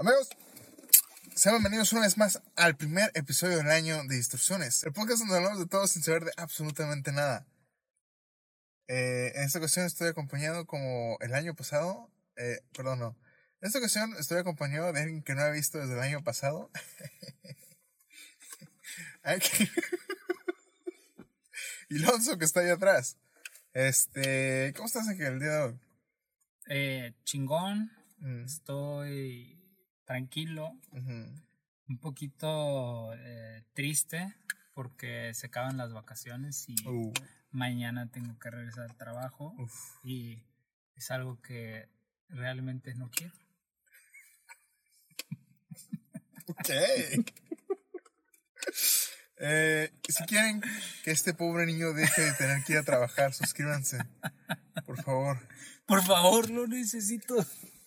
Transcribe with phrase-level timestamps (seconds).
[0.00, 0.28] Amigos,
[1.34, 5.36] sean bienvenidos una vez más al primer episodio del año de Distorsiones, el podcast donde
[5.36, 7.48] hablamos de todo sin saber de absolutamente nada.
[8.86, 13.18] Eh, en esta ocasión estoy acompañado como el año pasado, eh, perdón, no.
[13.60, 16.70] En esta ocasión estoy acompañado de alguien que no he visto desde el año pasado.
[21.90, 23.18] Y Lonzo que está ahí atrás.
[23.74, 25.80] Este, ¿cómo estás Ángel el día de hoy?
[26.68, 27.90] Eh, chingón,
[28.20, 29.56] Mm, estoy
[30.08, 30.72] tranquilo,
[31.86, 34.34] un poquito eh, triste
[34.72, 37.12] porque se acaban las vacaciones y Uh,
[37.50, 39.74] mañana tengo que regresar al trabajo uf.
[40.04, 40.42] y
[40.96, 41.90] es algo que
[42.30, 43.34] realmente no quiero.
[46.48, 46.70] Ok.
[49.40, 50.60] Eh, si quieren
[51.04, 53.98] que este pobre niño deje de tener que ir a trabajar, suscríbanse.
[54.84, 55.38] Por favor.
[55.86, 57.36] Por favor, lo necesito.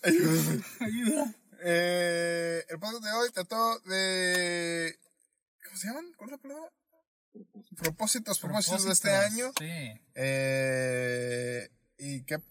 [0.02, 0.64] Ayúdenme.
[0.80, 1.36] Ayuda.
[1.64, 4.98] Eh, el podcast de hoy trató de.
[5.64, 6.12] ¿Cómo se llaman?
[6.18, 6.72] ¿Cuál es la palabra?
[7.78, 9.52] Propósitos, propósitos de este año.
[9.59, 10.02] Sí.
[10.16, 12.42] Eh, y que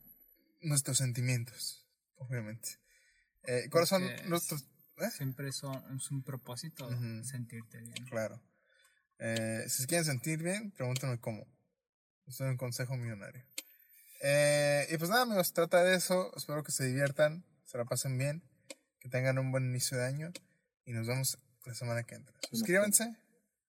[0.62, 1.86] nuestros sentimientos,
[2.17, 2.78] obviamente.
[3.44, 4.62] Eh, ¿Cuáles son nuestros.?
[4.98, 5.11] ¿eh?
[5.11, 7.24] Siempre son, es un propósito Ujú.
[7.24, 8.06] sentirte bien.
[8.08, 8.41] Claro.
[9.19, 11.47] Si se quieren sentir bien, pregúntenme cómo.
[12.27, 13.45] Estoy un consejo millonario.
[14.22, 16.33] Y pues nada, amigos, trata de eso.
[16.36, 18.42] Espero que se diviertan, se la pasen bien,
[19.00, 20.32] que tengan un buen inicio de año.
[20.84, 22.34] Y nos vemos la semana que entra.
[22.50, 23.16] Suscríbanse,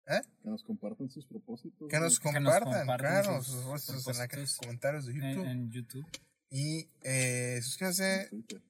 [0.07, 0.21] ¿eh?
[0.43, 1.89] Que nos compartan sus propósitos.
[1.89, 2.33] que nos güey.
[2.33, 5.45] Que nos compartan, claro, sus propósitos en propósitos comentarios de En, YouTube.
[5.47, 6.07] en YouTube.
[6.49, 8.29] Y eh, suscríbanse.
[8.31, 8.61] En Twitter.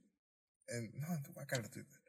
[0.68, 2.00] en- no, en tu vaca de Twitter.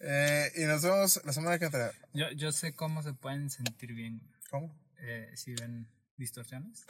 [0.00, 1.92] Eh, y nos vemos la semana que entra.
[2.12, 4.74] Yo, yo sé cómo se pueden sentir bien ¿Cómo?
[4.98, 6.84] eh, si ven distorsiones.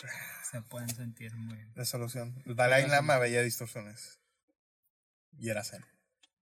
[0.50, 1.72] Se pueden sentir muy bien.
[1.74, 2.42] La solución.
[2.46, 4.18] Dalai Lama veía distorsiones.
[5.38, 5.84] Y era zen.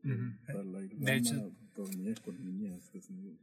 [0.02, 3.38] De hecho- dormía con niñas desnudas.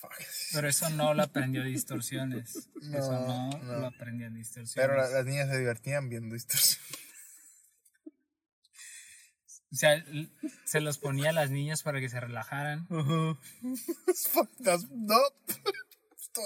[0.00, 0.12] Fuck.
[0.52, 2.68] Pero eso no lo aprendió distorsiones.
[2.82, 3.78] No, eso no, no.
[3.80, 4.74] lo aprendió en distorsiones.
[4.74, 6.80] Pero la- las niñas se divertían viendo distorsiones.
[9.72, 10.04] O sea,
[10.64, 12.88] se los ponía a las niñas para que se relajaran.
[12.90, 13.38] Esto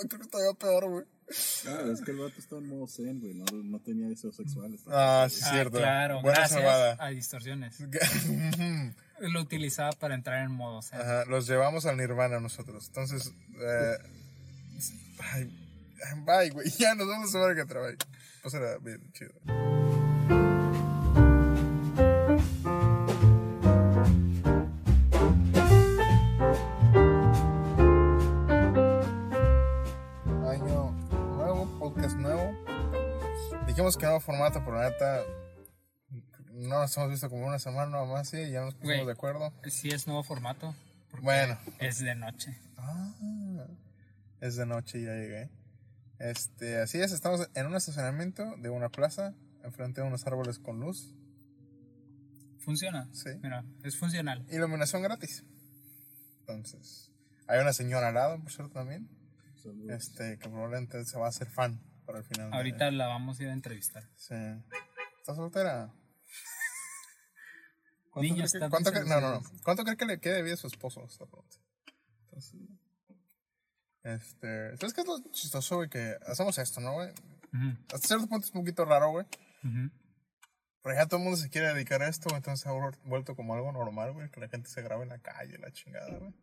[0.09, 1.04] creo que todavía peor, güey.
[1.66, 3.32] Ah, es que el vato estaba en modo zen, güey.
[3.34, 4.82] No, no tenía deseos sexuales.
[4.88, 5.78] Ah, sí, Ah, cierto.
[5.78, 6.97] claro, Buena gracias salvada.
[7.00, 7.78] a distorsiones.
[9.20, 11.00] Lo utilizaba para entrar en modo zen.
[11.00, 12.88] Ajá, los llevamos al nirvana nosotros.
[12.88, 13.98] Entonces, eh,
[16.26, 16.69] bye, güey.
[16.78, 17.97] Ya nos vemos la semana que entra, bye.
[18.42, 19.32] Pásala bien, chido.
[30.50, 30.91] Año
[31.36, 32.52] nuevo, podcast nuevo.
[33.66, 35.22] Dijimos que nuevo formato, pero neta
[36.54, 39.06] no nos hemos visto como una semana nada más, sí, ya nos pusimos Güey.
[39.06, 39.53] de acuerdo.
[39.69, 40.75] Sí es nuevo formato.
[41.10, 41.59] porque Bueno.
[41.78, 42.56] Es de noche.
[42.76, 43.12] Ah,
[44.41, 45.50] es de noche y ya llegué.
[46.19, 50.81] Este, así es, estamos en un estacionamiento de una plaza, enfrente de unos árboles con
[50.81, 51.14] luz,
[52.60, 53.09] Funciona.
[53.12, 53.28] Sí.
[53.43, 54.47] Mira, es funcional.
[54.50, 55.44] iluminación gratis.
[56.41, 57.12] Entonces,
[57.47, 59.09] hay una señora al lado, por cierto, también,
[59.62, 59.91] Saludos.
[59.91, 62.50] este, que probablemente se va a hacer fan para el final.
[62.50, 64.09] de- Ahorita la vamos a ir a entrevistar.
[64.16, 64.34] Sí.
[65.19, 65.93] ¿Estás soltera?
[68.14, 69.42] ¿Cuánto Niños, cree que- cuánto cree- no, no, no.
[69.64, 71.04] ¿Cuánto cree que le quede bien a su esposo?
[71.04, 71.56] Esta pregunta.
[72.26, 72.54] Entonces,
[74.02, 75.88] este, ¿sabes qué es lo chistoso, güey?
[75.88, 77.10] Que hacemos esto, ¿no, güey?
[77.10, 79.26] Ujú, Hasta cierto punto es un poquito raro, güey.
[79.64, 79.91] ujú.
[80.82, 83.34] Pero ya todo el mundo se quiere dedicar a esto, güey, entonces ha vuel- vuelto
[83.34, 86.34] como algo normal, güey, que la gente se grabe en la calle, la chingada, güey.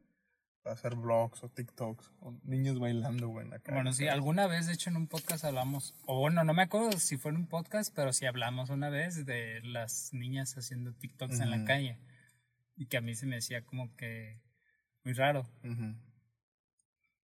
[0.63, 3.75] Hacer vlogs o TikToks, o niños bailando, güey, en la calle.
[3.77, 6.91] Bueno, sí, alguna vez, de hecho, en un podcast hablamos, o bueno, no me acuerdo
[6.99, 11.39] si fue en un podcast, pero sí hablamos una vez de las niñas haciendo TikToks
[11.39, 11.97] en la calle.
[12.75, 14.39] Y que a mí se me decía como que
[15.03, 15.47] muy raro,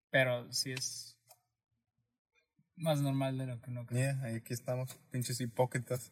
[0.09, 1.17] pero sí es
[2.75, 4.01] más normal de lo que uno cree.
[4.13, 6.11] Yeah, ahí aquí estamos, pinches hipócritas.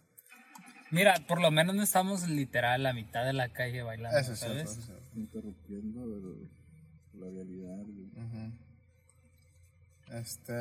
[0.91, 4.33] Mira, por lo menos no estamos literal a la mitad de la calle bailando, Eso
[4.33, 4.71] es cierto, ¿sabes?
[4.71, 5.19] eso es cierto.
[5.19, 6.49] Interrumpiendo el-
[7.17, 8.11] la realidad, güey.
[10.11, 10.53] Este,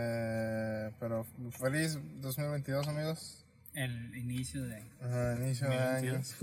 [0.98, 3.44] pero feliz 2022, amigos.
[3.74, 6.12] El inicio de Ajá, inicio de año.
[6.14, 6.36] 2022.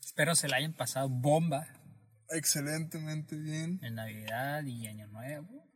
[0.00, 1.66] Espero se la hayan pasado bomba
[2.30, 3.78] Excelentemente bien.
[3.82, 5.66] en Navidad y Año Nuevo.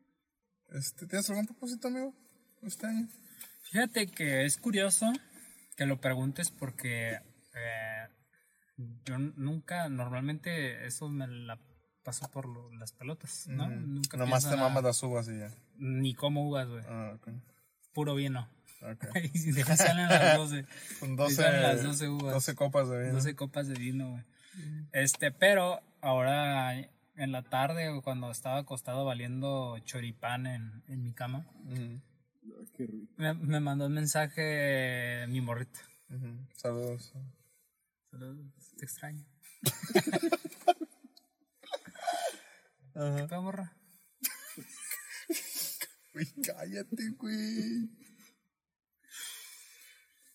[0.71, 2.15] Este, ¿Tienes algún propósito, amigo?
[2.63, 3.09] Este año.
[3.63, 5.07] Fíjate que es curioso
[5.77, 7.13] que lo preguntes porque
[7.55, 8.09] eh,
[9.05, 11.59] yo nunca, normalmente eso me la
[12.03, 13.65] paso por lo- las pelotas, ¿no?
[13.67, 13.75] Ujú.
[13.75, 15.51] Nunca Nomás te mamas las uvas y ya.
[15.77, 16.85] Ni como uvas, güey.
[16.89, 17.29] Ah, ok.
[17.93, 18.49] Puro vino.
[18.83, 19.05] Ok.
[19.35, 20.65] y si te salen las 12.
[21.01, 22.35] Con Ahí 12, salen las 12 uvas.
[22.35, 23.13] 12 copas de vino.
[23.15, 24.25] 12 copas de vino, güey.
[24.93, 31.13] Este, pero ahora en la tarde o cuando estaba acostado valiendo choripán en, en mi
[31.13, 32.01] cama, Ay,
[32.77, 33.13] qué rico.
[33.17, 35.81] me, me mandó un mensaje mi morrita.
[36.11, 36.39] ujú.
[36.55, 37.13] Saludos.
[38.11, 38.47] Saludos,
[38.79, 39.25] Te extraño.
[42.99, 43.17] Ajá.
[43.17, 43.77] ¿Qué pedo, morra?
[46.15, 47.91] Güey, cállate, güey.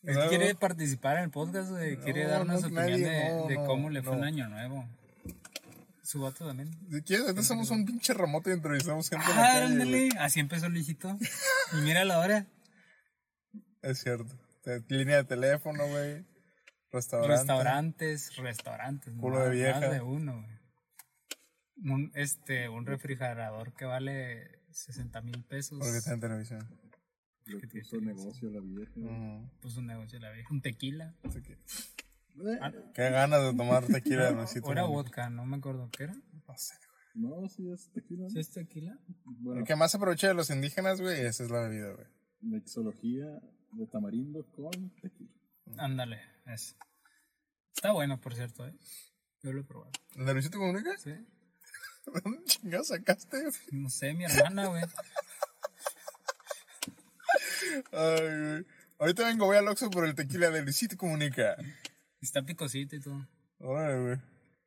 [0.04, 1.98] Él quiere participar en el podcast, güey.
[1.98, 4.48] Quiere No, darnos no, opinión nadie, de, no, de no, cómo le fue un año
[4.50, 4.88] nuevo.
[6.04, 6.70] Su vato también.
[6.92, 10.10] Si quieres, ahorita somos un pinche remoto y entrevistamos gente en la Ah, calle.
[10.20, 11.18] Así empezó Luisito.
[11.74, 12.48] Y mira la hora.
[13.82, 14.38] Es cierto.
[14.90, 16.26] Línea de teléfono, güey.
[16.92, 17.36] Restaurante.
[17.38, 19.14] Restaurantes, restaurantes.
[19.20, 19.80] Culo de vieja.
[19.80, 20.63] Más de uno, güey.
[21.78, 25.80] Un, este, un refrigerador que vale 60 mil pesos.
[25.80, 26.68] Porque está en televisión.
[27.46, 28.92] Le ¿Qué puso negocio la vieja.
[29.62, 30.48] Pues un negocio la vieja.
[30.52, 31.14] Un tequila.
[31.22, 34.72] Que, Eh, Qué ganas de tomar tequila de Luisito.
[34.72, 36.14] Era vodka, no me acuerdo qué era.
[36.48, 36.76] No sé.
[37.16, 38.28] No, sí, es tequila.
[38.30, 38.98] ¿Sí es tequila?
[39.26, 42.08] Bueno, El que más se aprovecha de los indígenas, güey, esa es la bebida, güey.
[42.42, 43.26] mixología
[43.74, 44.72] de tamarindo con
[45.02, 45.30] tequila.
[45.78, 46.76] Ándale, eso.
[47.76, 48.74] Está bueno, por cierto, ¿eh?
[49.44, 49.92] Yo lo he probado.
[50.16, 50.98] ¿El de Luisito Comunica?
[50.98, 51.12] ¿Sí?
[52.06, 53.38] ¿De dónde chingados sacaste?
[53.72, 54.84] No sé, mi hermana, güey.
[57.92, 58.66] Ay, güey.
[59.00, 61.56] Ahorita vengo, voy al Oxxo por el tequila de Luisito Comunica.
[62.22, 63.28] Está picosito y todo.
[63.60, 64.18] Órale, güey.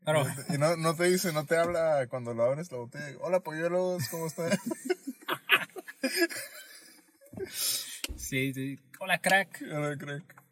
[0.05, 3.17] Pero, Y no, no te dice, no te habla cuando lo abres la botella.
[3.21, 4.51] Hola, polluelos, ¿cómo están?
[8.17, 8.79] sí, sí.
[9.01, 9.63] Hola, crack.
[9.63, 10.46] Hola, crack.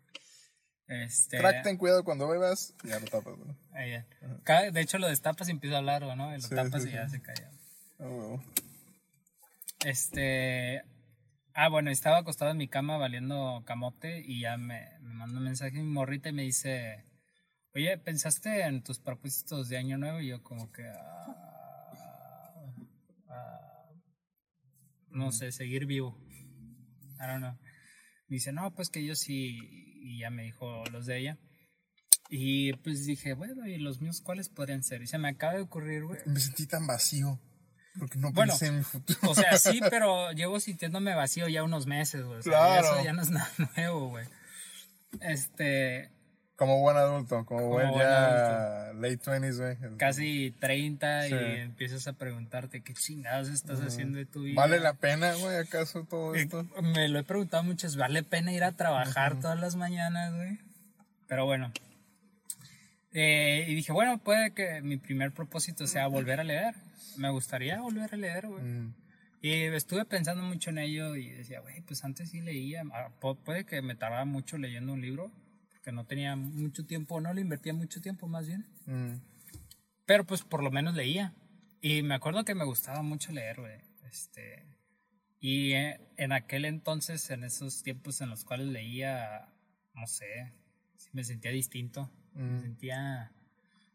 [0.87, 1.39] Este.
[1.39, 2.75] Crack, ten cuidado cuando bebas.
[2.85, 3.57] Ya lo tapas, güey.
[3.73, 4.07] ahí ya.
[4.45, 6.31] Ca- De hecho, lo destapas y empieza a hablar, ¿no?
[6.37, 7.51] Y lo Sí, tapas sí, y ya se calla.
[8.01, 8.37] Ah.
[9.85, 10.83] Este.
[11.55, 15.45] Ah, bueno, estaba acostado en mi cama valiendo camote y ya me, me mandó un
[15.45, 17.05] mensaje mi morrita y me dice:
[17.75, 20.21] Oye, ¿pensaste en tus propósitos de año nuevo?
[20.21, 20.83] Y yo, como que.
[20.87, 21.37] ah,
[23.31, 23.91] ah,
[25.11, 26.19] no sé, seguir vivo.
[27.21, 27.53] I don't know.
[28.29, 29.59] Me dice, no, pues que yo sí.
[30.05, 31.39] Y ya me dijo los de ella.
[32.29, 35.03] Y pues dije, bueno, ¿y los míos cuáles podrían ser?
[35.03, 36.21] Y se me acaba de ocurrir, güey.
[36.27, 37.41] Me sentí tan vacío.
[37.99, 39.19] Porque no Bueno, pensé en mi futuro.
[39.31, 42.41] O sea, sí, pero llevo sintiéndome vacío ya unos meses, güey.
[42.41, 42.95] O sea, Claro.
[42.97, 44.27] Eso ya no es nada nuevo, güey.
[45.21, 46.11] Este,
[46.57, 49.97] Como buen adulto, como, Como buen buen ya late 20s, güey.
[49.99, 51.35] casi 30 Sí.
[51.35, 54.55] y empiezas a preguntarte qué chingados estás haciendo de tu vida.
[54.61, 56.65] ¿Vale la pena, güey, acaso todo Eh, esto?
[56.81, 60.59] Me lo he preguntado muchas, ¿vale pena ir a trabajar todas las mañanas, güey?
[61.27, 61.73] Pero bueno.
[63.13, 66.75] Eh, y dije, bueno, puede que mi primer propósito sea volver a leer.
[67.17, 68.63] Me gustaría volver a leer, güey.
[68.63, 68.95] Mm,
[69.41, 72.83] Y estuve pensando mucho en ello y decía, güey, pues antes sí leía.
[72.93, 75.31] Ah, pu- Puede que me tardaba mucho leyendo un libro,
[75.85, 78.67] porque no tenía mucho tiempo, no le invertía mucho tiempo más bien.
[78.87, 79.21] mm.
[80.07, 81.35] Pero pues por lo menos leía.
[81.83, 83.81] Y me acuerdo que me gustaba mucho leer, güey.
[84.11, 84.67] Este,
[85.41, 89.49] y eh, en aquel entonces, en esos tiempos en los cuales leía,
[89.95, 90.53] no sé,
[91.13, 92.11] me sentía distinto.
[92.35, 92.63] Me Mm.
[92.63, 93.33] sentía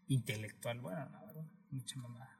[0.07, 0.79] intelectual.
[0.81, 2.37] Bueno, no, mucha mamada.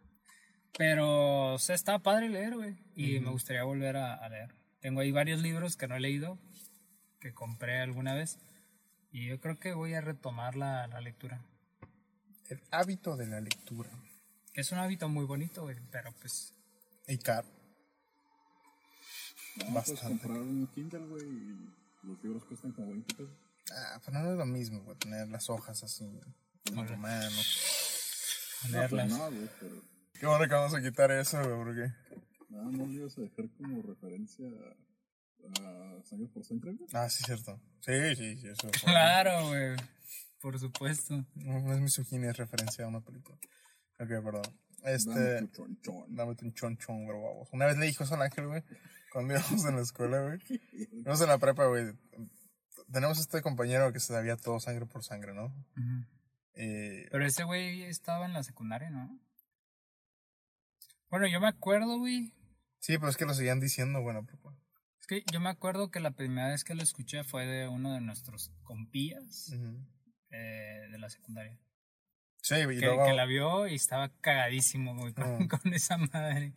[0.77, 2.75] Pero, o sea, estaba padre leer, güey.
[2.95, 4.53] Y me gustaría volver a, a leer.
[4.79, 6.37] Tengo ahí varios libros que no he leído,
[7.19, 8.39] que compré alguna vez.
[9.11, 11.41] Y yo creo que voy a retomar la, la lectura.
[12.49, 13.89] El hábito de la lectura.
[14.53, 15.77] Que es un hábito muy bonito, güey.
[15.91, 16.53] Pero pues,
[17.07, 17.47] Y caro.
[19.57, 20.03] No, pues Bastante.
[20.21, 21.69] comprar un Kindle, güey, y
[22.03, 23.33] los libros cuestan como 20 pesos.
[23.71, 26.19] Ah, pero no es lo mismo, güey, tener las hojas así en
[26.87, 27.29] tu mano.
[28.63, 28.89] No, leerlas.
[28.89, 29.75] pues no, güey, pero
[30.13, 31.93] Qué bueno que vamos a quitar eso, güey, porque...
[32.49, 34.75] nada más lo ibas a dejar como referencia a
[36.03, 36.89] Sangre por Sangre, güey.
[36.93, 37.59] Ah, sí, cierto.
[37.81, 38.69] Sí, sí, sí, eso.
[38.83, 39.75] claro, güey.
[40.41, 41.25] Por supuesto.
[41.35, 43.37] No, no es misoginia, es referencia a una película.
[43.99, 44.43] Ok, perdón.
[44.81, 45.39] Dame Este...
[45.39, 46.15] tu chonchón.
[46.15, 47.49] Dame un chon chon, bro, vamos.
[47.51, 48.63] Una vez le dijo eso al ángel, güey,
[49.11, 50.39] cuando íbamos en la escuela, güey.
[50.93, 51.93] Íbamos en la prepa, güey.
[52.91, 55.53] Tenemos este compañero que se sabía todo sangre por sangre, ¿no?
[56.55, 57.07] Y...
[57.09, 59.19] Pero ese güey estaba en la secundaria, ¿no?
[61.09, 62.33] Bueno, yo me acuerdo, güey.
[62.79, 64.25] Sí, pero es que lo seguían diciendo, bueno,
[65.09, 68.01] que yo me acuerdo que la primera vez que lo escuché fue de uno de
[68.01, 69.83] nuestros compías Ujú.
[70.29, 71.59] eh, de la secundaria.
[72.41, 73.05] Sí, y Que, luego...
[73.05, 75.47] que la vio y estaba cagadísimo, güey, con, Ujú.
[75.49, 76.53] con esa madre.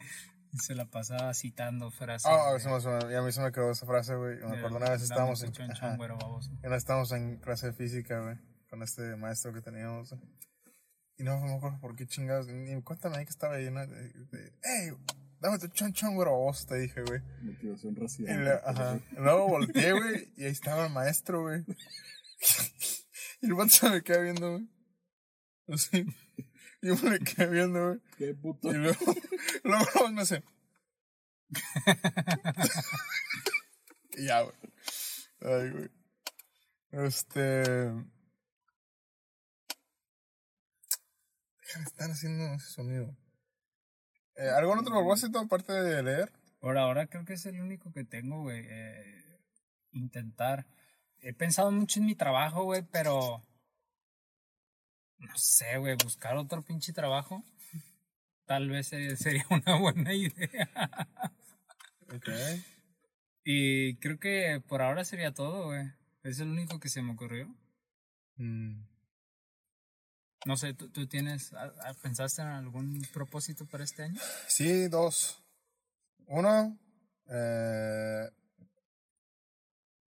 [0.52, 2.26] Y se la pasaba citando frases.
[2.30, 4.36] Ah, de- me- y a mí se me quedó esa frase, güey.
[4.36, 5.52] Me acuerdo una vez "Dame estábamos en...
[5.52, 5.80] chon, ajá.
[5.80, 6.50] chon, güero baboso".
[6.50, 8.36] Una vez estábamos en clase de física, güey,
[8.68, 10.14] con este maestro que teníamos.
[11.16, 12.48] Y no me acuerdo por qué chingados.
[12.48, 13.80] Ni cuéntame ahí que estaba ahí, ¿no?
[13.82, 14.92] ¡Ey!
[15.42, 17.20] Dame tu chon chon, güey, vos te dije, güey.
[17.42, 18.44] Motivación racial.
[18.44, 19.00] la- ajá.
[19.18, 21.64] Luego volteé, güey, y ahí estaba el maestro, güey.
[23.42, 24.68] y el vato se me queda viendo, güey.
[25.66, 26.06] Así.
[26.80, 28.00] Y yo me le quedé viendo, güey.
[28.16, 28.70] Qué puto.
[28.70, 29.04] Y luego,
[29.64, 30.44] luego me hace.
[34.12, 34.54] y ya, güey.
[35.40, 35.90] Ay, güey.
[36.92, 37.90] Este.
[41.64, 43.16] Déjame estar haciendo ese sonido.
[44.36, 46.32] Eh, ¿Algún otro propósito aparte de leer?
[46.60, 48.64] Por ahora creo que es el único que tengo, güey.
[48.68, 49.40] eh,
[49.92, 50.66] intentar.
[51.20, 53.42] He pensado mucho en mi trabajo, güey, pero.
[55.18, 57.44] No sé, güey, buscar otro pinche trabajo.
[58.44, 60.70] Tal vez eh, sería una buena idea.
[62.14, 62.28] Ok.
[63.44, 65.90] Y creo que por ahora sería todo, güey.
[66.22, 67.54] Es el único que se me ocurrió.
[68.36, 68.91] Mm.
[70.44, 71.52] No sé, ¿tú, tú tienes,
[72.02, 74.20] pensaste en algún propósito para este año?
[74.48, 75.42] Sí, dos.
[76.26, 76.76] Uno,
[77.28, 78.28] eh,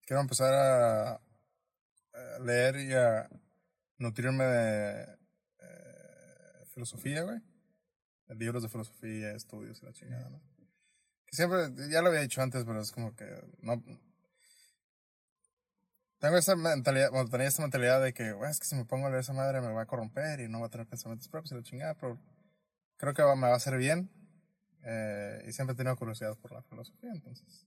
[0.06, 1.20] quiero empezar a,
[2.40, 3.28] leer y a
[3.98, 5.18] nutrirme de
[5.58, 7.40] eh, filosofía, güey.
[8.28, 10.40] Libros de filosofía, estudios y la chingada, ¿no?
[11.26, 13.26] Que siempre, ya lo había dicho antes, pero es como que
[13.60, 13.82] no...
[16.22, 19.10] Tengo esa mentalidad, bueno, tenía esta mentalidad de que, es que si me pongo a
[19.10, 21.56] leer esa madre me va a corromper y no va a tener pensamientos propios y
[21.56, 22.16] la chingada, pero
[22.96, 24.08] creo que va- me va a hacer bien.
[24.84, 27.66] Eh, y siempre he tenido curiosidad por la filosofía, entonces.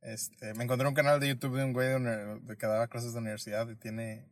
[0.00, 3.12] Este, me encontré un canal de YouTube de un güey de, de que daba clases
[3.12, 4.28] de universidad y tiene.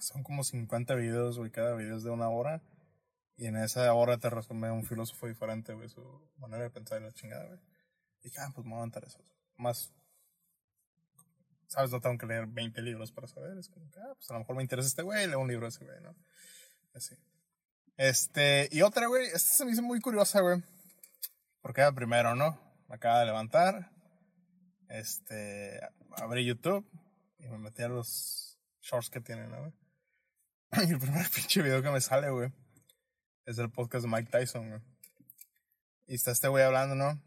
[0.00, 2.60] Son como 50 videos, güey, cada video es de una hora.
[3.36, 6.02] Y en esa hora te resume un filósofo diferente, güey, su
[6.38, 7.60] manera de pensar y la chingada, güey.
[8.22, 9.24] Y dije, ah, pues me voy a aventar eso.
[9.56, 9.92] Más.
[11.68, 11.90] ¿Sabes?
[11.90, 13.56] No tengo que leer 20 libros para saber.
[13.58, 15.66] Es como que, ah, pues a lo mejor me interesa este güey, leo un libro
[15.66, 16.16] de ese güey, ¿no?
[16.94, 17.14] Así.
[17.96, 20.62] Este, y otra, güey, esta se me hizo muy curiosa, güey.
[21.60, 22.58] Porque era primero, ¿no?
[22.88, 23.90] Me acaba de levantar.
[24.88, 25.78] Este,
[26.16, 26.88] abrí YouTube
[27.38, 29.72] y me metí a los shorts que tienen, ¿no, güey?
[30.88, 32.52] Y el primer pinche video que me sale, güey,
[33.44, 34.80] es el podcast de Mike Tyson, güey.
[36.06, 37.22] Y está este güey hablando, ¿no?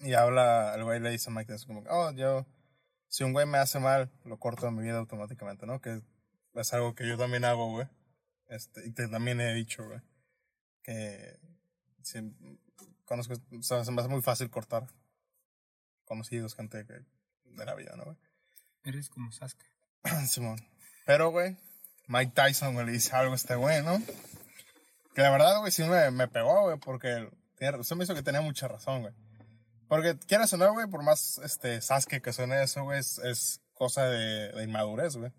[0.00, 2.46] Y habla, el güey le dice a Mike Tyson como, oh, yo,
[3.12, 5.82] si un güey me hace mal, lo corto de mi vida automáticamente, ¿no?
[5.82, 6.00] Que
[6.54, 7.86] es algo que yo también hago, güey.
[8.48, 10.00] Este, y te, también he dicho, güey,
[10.82, 11.38] que
[12.02, 12.34] si
[13.04, 14.86] conozco, o sea, se me hace muy fácil cortar
[16.06, 17.04] conocidos, gente que,
[17.50, 18.16] de la vida, ¿no, güey?
[18.82, 19.66] Eres como Sasuke.
[20.26, 20.66] Simón.
[21.04, 21.58] Pero, güey,
[22.06, 24.00] Mike Tyson, güey, le dice algo a este güey, ¿no?
[25.14, 27.28] Que la verdad, güey, sí me, me pegó, güey, porque
[27.78, 29.12] usted me hizo que tenía mucha razón, güey.
[29.92, 34.06] Porque quieras no, güey, por más este, Sasuke que suene eso, güey, es, es cosa
[34.08, 35.30] de, de inmadurez, güey.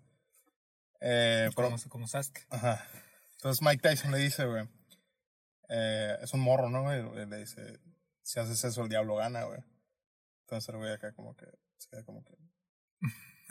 [1.00, 2.46] Eh, pero- Como, como Sasuke.
[2.50, 2.86] Ajá.
[3.32, 4.68] Entonces Mike Tyson le dice, güey.
[5.70, 7.02] eh, es un morro, ¿no, güey?
[7.26, 7.80] Le dice,
[8.22, 9.58] si haces eso, el diablo gana, güey.
[10.42, 11.46] Entonces el güey acá como que,
[11.78, 12.36] se queda como que...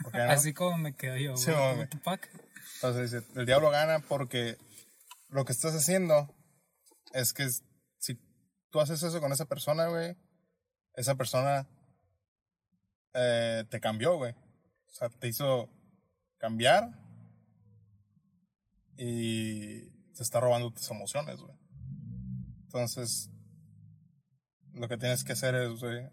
[0.02, 0.30] ¿por qué no?
[0.30, 1.56] Así como me quedo yo, Sí, güey.
[1.58, 1.88] como güey.
[1.90, 2.30] Tupac.
[2.76, 4.56] Entonces dice, el diablo gana porque
[5.28, 6.34] lo que estás haciendo
[7.12, 7.46] es que
[7.98, 8.18] si
[8.70, 10.16] tú haces eso con esa persona, güey,
[10.94, 11.66] esa persona
[13.14, 14.32] eh, te cambió, güey.
[14.88, 15.68] O sea, te hizo
[16.38, 16.90] cambiar
[18.96, 21.56] y te está robando tus emociones, güey.
[22.64, 23.30] Entonces,
[24.72, 26.08] lo que tienes que hacer es, güey,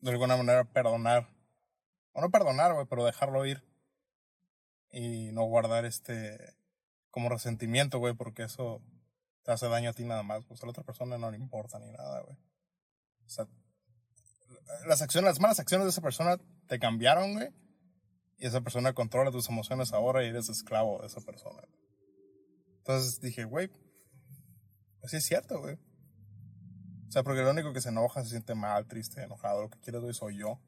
[0.00, 1.28] de alguna manera perdonar.
[2.12, 3.64] O no perdonar, güey, pero dejarlo ir
[4.90, 6.38] y no guardar este
[7.10, 8.82] como resentimiento, güey, porque eso
[9.42, 10.44] te hace daño a ti nada más.
[10.44, 12.36] Pues a la otra persona no le importa ni nada, güey.
[13.26, 13.46] O sea,
[14.86, 17.48] las acciones, las malas acciones de esa persona te cambiaron, güey.
[18.38, 21.62] Y esa persona controla tus emociones ahora y eres esclavo de esa persona.
[22.78, 23.68] Entonces dije, güey,
[25.00, 25.78] pues sí es cierto, güey.
[27.08, 29.78] O sea, porque lo único que se enoja, se siente mal, triste, enojado, lo que
[29.78, 30.60] quieres, güey, soy yo.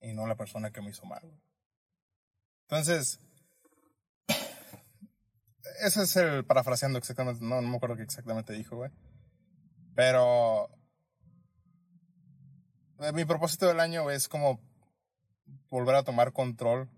[0.00, 1.40] Y no la persona que me hizo mal, güey.
[2.68, 3.18] Entonces,
[5.80, 8.90] ese es el parafraseando exactamente, no, no me acuerdo qué exactamente dijo, güey.
[9.94, 10.68] Pero
[13.14, 14.60] mi propósito del año es como
[15.70, 16.88] volver a tomar control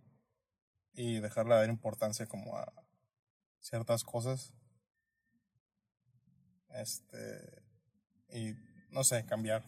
[0.92, 2.72] y dejarle de dar importancia como a
[3.60, 4.52] ciertas cosas.
[6.70, 7.62] Este,
[8.32, 8.54] y
[8.90, 9.62] no sé, cambiar.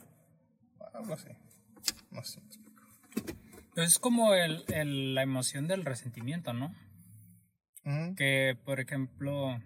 [0.94, 1.28] Algo así.
[2.10, 2.40] No sé.
[3.76, 6.74] Es como el, el- la emoción del resentimiento, ¿no?
[8.16, 9.58] Que, por ejemplo,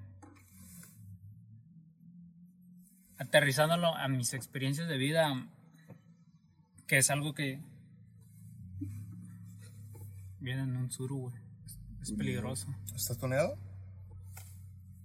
[3.18, 5.46] aterrizándolo a mis experiencias de vida,
[6.86, 7.60] que es algo que
[10.38, 11.34] viene en un suru, güey.
[12.00, 12.72] Es, peligroso.
[12.94, 13.58] ¿Estás tuneado?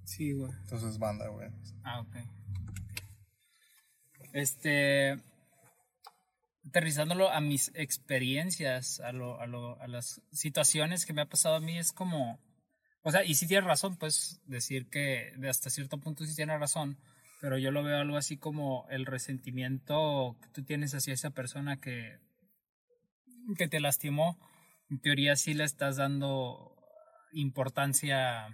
[0.04, 0.52] Sí, güey.
[0.52, 1.50] Entonces banda, güey.
[1.84, 2.16] Ah, ok.
[4.34, 5.20] Este.
[6.68, 11.56] Aterrizándolo a mis experiencias, a, lo, a, lo, a las situaciones que me ha pasado
[11.56, 12.40] a mí, es como
[13.02, 16.60] O sea, y sí tienes razón, pues decir que de hasta cierto punto sí tienes
[16.60, 17.00] razón,
[17.42, 21.82] pero yo lo veo algo así como el resentimiento que tú tienes hacia esa persona
[21.82, 22.20] que,
[23.58, 24.38] que te lastimó.
[24.92, 26.76] En teoría sí le estás dando
[27.34, 28.48] importancia,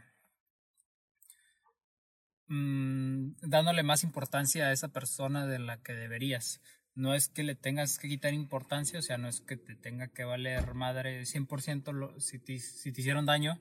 [2.48, 6.62] mm, dándole más importancia a esa persona de la que deberías.
[6.96, 10.08] No es que le tengas que quitar importancia, o sea, no es que te tenga
[10.08, 13.60] que valer madre 100% lo, si, te, si te hicieron daño.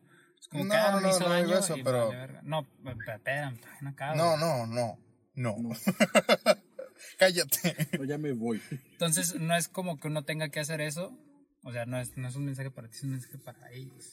[0.51, 2.39] Como No, que, ah, no, no, hizo no eso, pero- vale.
[2.45, 2.65] No,
[3.13, 4.37] espérame, no.
[4.37, 4.99] No, no,
[5.37, 5.71] no, no.
[7.19, 7.89] Cállate.
[7.99, 8.61] No, ya me voy.
[8.93, 11.17] Entonces, no es como que uno tenga que hacer eso.
[11.63, 14.13] O sea, no es, no es un mensaje para ti, es un mensaje para ellos.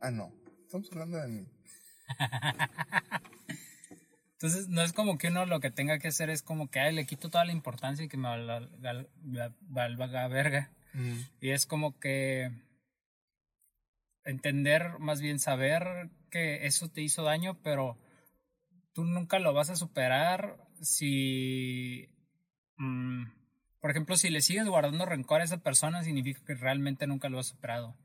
[0.00, 0.32] Ah, no.
[0.64, 1.46] Estamos hablando de mí.
[4.32, 6.94] Entonces, no es como que uno lo que tenga que hacer es como que, ay,
[6.94, 8.28] le quito toda la importancia y que me
[9.60, 10.70] valga, verga.
[10.94, 11.18] Mm.
[11.40, 12.50] Y es como que
[14.24, 17.98] entender, más bien saber que eso te hizo daño, pero
[18.92, 22.08] tú nunca lo vas a superar si,
[22.76, 23.24] mm,
[23.80, 27.38] por ejemplo, si le sigues guardando rencor a esa persona, significa que realmente nunca lo
[27.38, 27.96] has superado,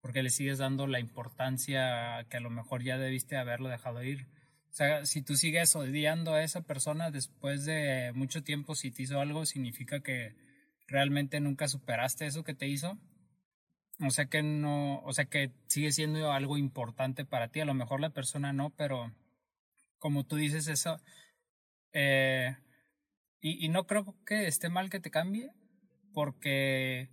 [0.00, 4.28] porque le sigues dando la importancia que a lo mejor ya debiste haberlo dejado ir.
[4.70, 9.02] O sea, si tú sigues odiando a esa persona después de mucho tiempo, si te
[9.02, 10.36] hizo algo, significa que
[10.86, 12.98] realmente nunca superaste eso que te hizo.
[14.00, 17.60] O sea que no, o sea que sigue siendo algo importante para ti.
[17.60, 19.12] A lo mejor la persona no, pero
[20.00, 20.98] como tú dices eso,
[21.92, 22.56] eh,
[23.40, 25.52] y, y no creo que esté mal que te cambie,
[26.12, 27.08] porque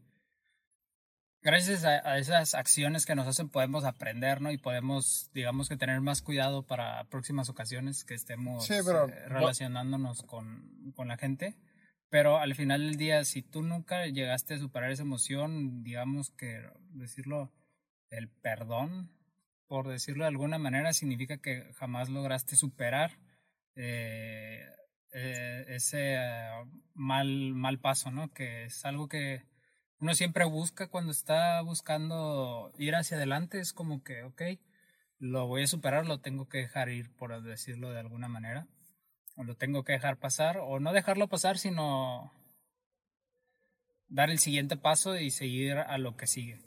[1.42, 4.52] gracias a, a esas acciones que nos hacen podemos aprender, ¿no?
[4.52, 9.30] Y podemos, digamos que tener más cuidado para próximas ocasiones que estemos Sí, pero- eh,
[9.30, 11.56] relacionándonos con, con la gente.
[12.10, 16.64] Pero al final del día, si tú nunca llegaste a superar esa emoción, digamos que
[16.92, 17.52] decirlo,
[18.10, 19.12] el perdón,
[19.68, 23.20] por decirlo de alguna manera, significa que jamás lograste superar
[23.76, 24.66] eh,
[25.14, 26.50] eh, ese eh,
[26.94, 28.34] mal, mal paso, ¿no?
[28.34, 29.44] Que es algo que
[30.00, 33.60] uno siempre busca cuando está buscando ir hacia adelante.
[33.60, 34.42] Es como que, ok,
[35.20, 38.68] lo voy a superar, lo tengo que dejar ir, por decirlo de alguna manera
[39.38, 42.34] o lo tengo que dejar pasar, o no dejarlo pasar, sino
[44.10, 46.67] dar el siguiente paso y seguir a lo que sigue.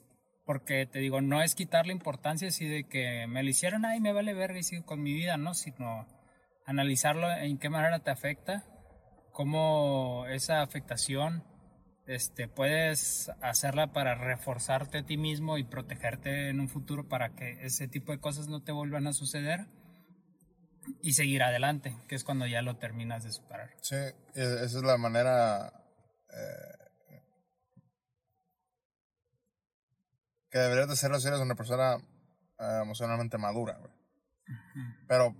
[0.50, 4.12] Porque te digo, no es quitarle importancia así de que me lo hicieron, ay, me
[4.12, 5.54] vale verga y sigo con mi vida, ¿no?
[5.54, 6.08] Sino
[6.66, 8.64] analizarlo en qué manera te afecta,
[9.30, 11.44] cómo esa afectación
[12.08, 17.64] este, puedes hacerla para reforzarte a ti mismo y protegerte en un futuro para que
[17.64, 19.68] ese tipo de cosas no te vuelvan a suceder
[21.00, 23.70] y seguir adelante, que es cuando ya lo terminas de superar.
[23.82, 25.72] Sí, e- esa es la manera
[26.28, 26.79] eh,
[30.50, 31.96] que deberías de hacerlo si eres una persona
[32.58, 33.92] eh, emocionalmente madura, güey.
[35.06, 35.34] Pero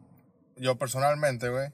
[0.57, 1.71] yo personalmente, güey,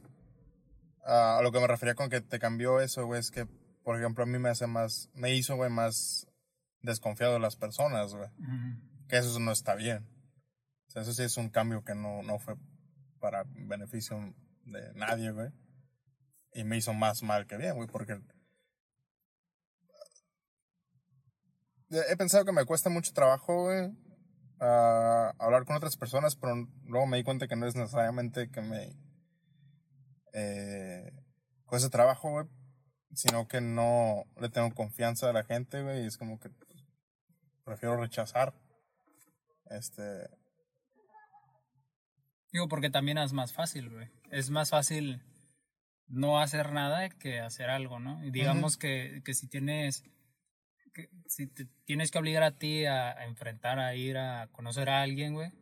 [1.05, 3.47] a lo que me refería con que te cambió eso, güey, es que,
[3.85, 6.27] por ejemplo, a mí me hace más, me hizo, güey, más
[6.81, 8.29] desconfiado de las personas, güey.
[9.09, 10.09] Que eso no está bien.
[10.89, 12.57] O sea, eso sí es un cambio que no, no fue
[13.21, 15.51] para beneficio de nadie, güey.
[16.53, 18.21] Y me hizo más mal que bien, güey, porque...
[21.91, 23.93] He pensado que me cuesta mucho trabajo, güey,
[24.61, 28.61] a hablar con otras personas, pero luego me di cuenta que no es necesariamente que
[28.61, 28.97] me
[30.33, 31.13] eh,
[31.65, 32.47] cueste trabajo, güey,
[33.15, 36.51] sino que no le tengo confianza a la gente, güey, y es como que
[37.65, 38.55] prefiero rechazar.
[39.71, 40.29] Este,
[42.53, 44.09] Digo, porque también es más fácil, güey.
[44.31, 45.23] Es más fácil
[46.09, 48.25] no hacer nada que hacer algo, ¿no?
[48.25, 50.05] Y digamos que, que si tienes
[50.97, 54.89] que si te tienes que obligar a ti a, a enfrentar, a ir a conocer
[54.89, 55.53] a alguien, güey,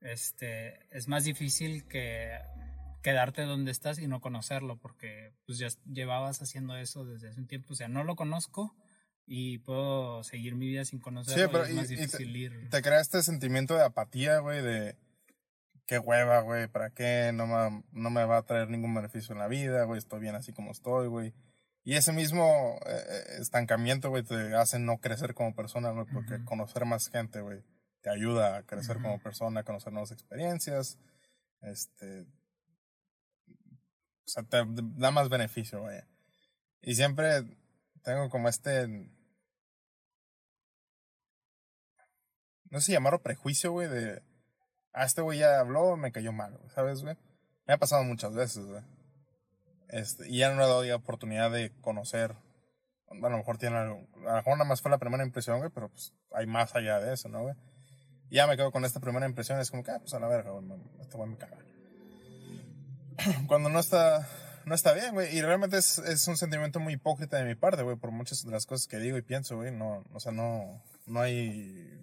[0.00, 2.38] este, es más difícil que
[3.02, 7.46] quedarte donde estás y no conocerlo, porque pues ya llevabas haciendo eso desde hace un
[7.46, 7.72] tiempo.
[7.72, 8.74] O sea, no lo conozco
[9.26, 11.42] y puedo seguir mi vida sin conocerlo.
[11.44, 12.68] Sí, pero y es más y- y difícil ir.
[12.70, 14.96] te crea este sentimiento de apatía, güey, de
[15.86, 17.30] qué hueva, güey, ¿para qué?
[17.34, 20.34] No me, no me va a traer ningún beneficio en la vida, güey, estoy bien
[20.34, 21.34] así como estoy, güey.
[21.84, 26.42] Y ese mismo eh, eh, estancamiento, güey, te hace no crecer como persona, güey, porque
[26.44, 27.62] conocer más gente, güey,
[28.00, 30.98] te ayuda a crecer como persona, a conocer nuevas experiencias,
[31.60, 34.64] este, o sea, te
[34.96, 36.00] da más beneficio, güey.
[36.80, 37.44] Y siempre
[38.02, 38.88] tengo como este,
[42.70, 44.22] no sé si llamarlo prejuicio, güey, de,
[44.94, 47.18] ah, este güey ya habló, me cayó mal, ¿sabes, güey?
[47.66, 48.93] Me ha pasado muchas veces, güey.
[49.94, 52.34] Este, y ya no le he dado ya oportunidad de conocer.
[53.08, 55.70] A lo mejor tiene algo, a lo mejor nada más fue la primera impresión, güey,
[55.72, 57.54] pero pues hay más allá de eso, ¿no, güey?
[58.28, 60.50] Ya me quedo con esta primera impresión, es como que, ah, pues a la verga,
[60.50, 60.66] güey,
[61.00, 61.58] este güey me caga.
[63.46, 64.28] Cuando no está,
[64.64, 67.84] no está bien, güey, y realmente es, es un sentimiento muy hipócrita de mi parte,
[67.84, 70.82] güey, por muchas de las cosas que digo y pienso, güey, no, o sea, no,
[71.06, 72.00] no hay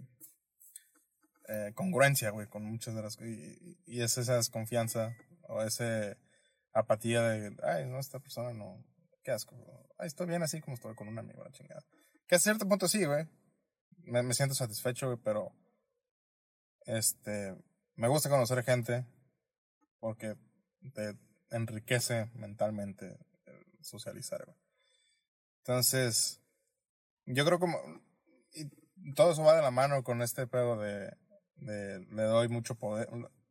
[1.49, 5.13] eh, congruencia, güey, con muchas de las cosas, y, y es esa desconfianza,
[5.49, 6.15] o esa
[6.73, 8.84] apatía de, ay, no, esta persona no,
[9.23, 9.55] qué asco,
[9.97, 11.84] ay, estoy bien así como estoy con un amigo, la chingada.
[12.27, 13.27] Que a cierto punto sí, güey,
[14.03, 15.53] me, me siento satisfecho, güey, pero
[16.86, 17.55] este,
[17.95, 19.05] me gusta conocer gente
[19.99, 20.36] porque
[20.93, 21.17] te
[21.51, 23.17] enriquece mentalmente
[23.81, 24.57] socializar, güey.
[25.60, 26.41] Entonces,
[27.25, 27.77] yo creo como,
[29.15, 31.12] todo eso va de la mano con este pedo de,
[31.55, 33.07] de le doy mucho poder,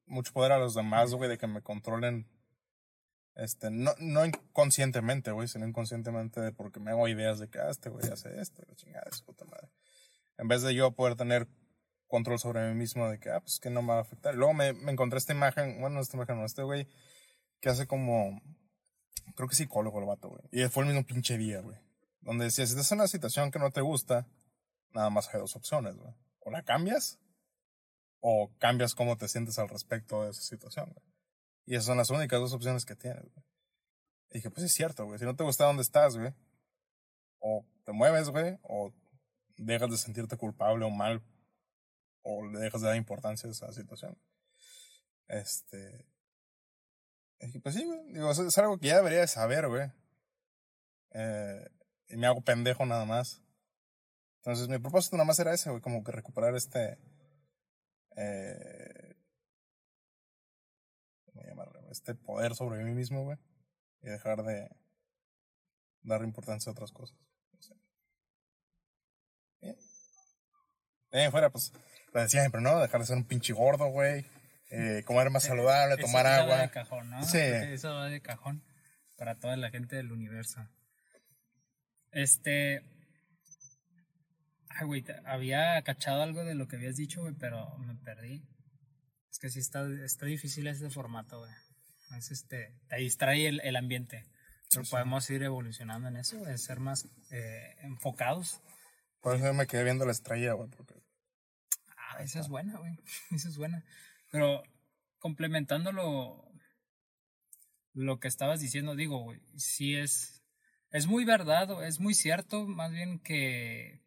[0.06, 2.28] mucho poder a los demás, güey, de que me controlen,
[3.40, 7.70] este, no, no inconscientemente, güey, sino inconscientemente de porque me hago ideas de que, ah,
[7.70, 9.68] este güey hace esto, la chingada de su puta madre.
[10.37, 11.48] En vez de yo poder tener
[12.07, 14.35] control sobre mí mismo de que, ah, pues que no me va a afectar.
[14.35, 16.87] Luego me, me encontré esta imagen, bueno, esta imagen no, este güey
[17.61, 18.42] que hace como,
[19.35, 20.42] creo que psicólogo el vato, güey.
[20.53, 21.79] Y fue el mismo pinche día, güey.
[22.20, 24.26] Donde decía, si estás en una situación que no te gusta,
[24.92, 26.12] nada más hay dos opciones, güey.
[26.40, 27.18] O la cambias,
[28.20, 31.10] o cambias cómo te sientes al respecto de esa situación, güey.
[31.66, 33.44] Y esas son las únicas dos opciones que tienes, güey.
[34.31, 35.18] Y dije, pues es cierto, güey.
[35.18, 36.33] Si no te gusta donde estás, güey,
[37.40, 38.92] o te mueves, güey, o
[39.57, 41.23] dejas de sentirte culpable o mal,
[42.23, 44.16] o le dejas de dar importancia a esa situación.
[45.29, 46.07] Este.
[47.40, 48.12] y dije, pues sí, güey.
[48.12, 49.90] Digo, es algo que ya debería de saber, güey.
[51.12, 51.68] Eh,
[52.09, 53.42] y me hago pendejo nada más.
[54.38, 56.99] Entonces, mi propósito nada más era ese, güey, como que recuperar este.
[58.16, 58.89] Eh,
[61.90, 63.38] Este poder sobre mí mismo, güey.
[64.03, 64.70] Y dejar de
[66.03, 67.18] dar importancia a otras cosas.
[67.53, 67.74] No sé.
[69.61, 69.76] Bien.
[71.11, 71.72] En fuera, pues,
[72.14, 72.79] lo de siempre, ¿no?
[72.79, 74.24] Dejar de ser un pinche gordo, güey.
[74.70, 76.59] Eh, comer más saludable, Eso- tomar eso va agua.
[76.62, 77.22] de cajón, ¿no?
[77.24, 77.38] Sí.
[77.38, 78.62] Eso va de cajón
[79.16, 80.66] para toda la gente del universo.
[82.12, 82.83] Este.
[84.68, 88.46] Ay, güey, había cachado algo de lo que habías dicho, güey, pero me perdí.
[89.31, 91.53] Es que sí está, está difícil este formato, güey.
[92.19, 94.25] Es este, te distrae el, el ambiente.
[94.73, 94.90] Pero Sí.
[94.90, 98.61] podemos ir evolucionando en eso, en ser más eh, enfocados.
[99.21, 100.69] Por eso me quedé viendo la estrella, güey.
[100.71, 100.95] Porque...
[101.97, 102.97] Ah, esa es buena, güey.
[103.31, 103.85] Esa es buena.
[104.31, 104.62] Pero
[105.19, 106.51] complementando lo,
[107.95, 110.43] lo que estabas diciendo, digo, güey, sí es,
[110.90, 114.01] es muy verdad, es muy cierto, más bien que,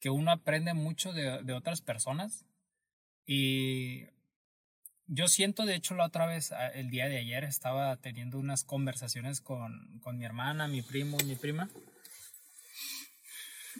[0.00, 2.44] que uno aprende mucho de, de otras personas.
[3.26, 4.06] Y
[5.06, 8.64] yo siento, de hecho, la otra vez, a- el día de ayer, estaba teniendo unas
[8.64, 11.68] conversaciones con, con mi hermana, mi primo y mi prima.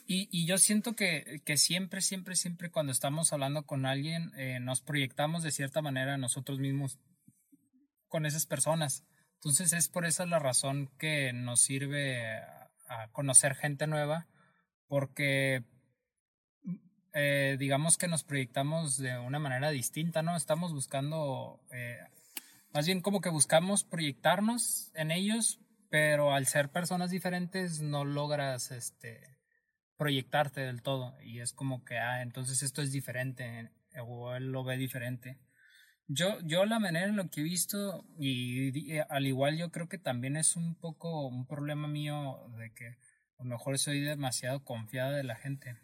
[0.07, 4.59] Y, y yo siento que, que siempre, siempre, siempre cuando estamos hablando con alguien, eh,
[4.61, 6.99] nos proyectamos de cierta manera nosotros mismos
[8.09, 9.05] con esas personas.
[9.35, 12.41] Entonces es por esa la razón que nos sirve
[12.89, 14.29] a conocer gente nueva,
[14.87, 15.65] porque
[17.15, 20.37] eh, digamos que nos proyectamos de una manera distinta, ¿no?
[20.37, 21.99] Estamos buscando, eh,
[22.73, 28.71] más bien como que buscamos proyectarnos en ellos, pero al ser personas diferentes no logras,
[28.71, 29.37] este,
[29.97, 33.71] proyectarte del todo y es como que, ah, entonces esto es diferente
[34.01, 35.39] o él lo ve diferente.
[36.09, 39.89] Yo, yo la manera en lo que he visto y, y al igual yo creo
[39.89, 42.89] que también es un poco un problema mío de que
[43.39, 45.77] a lo mejor soy demasiado confiada de la gente.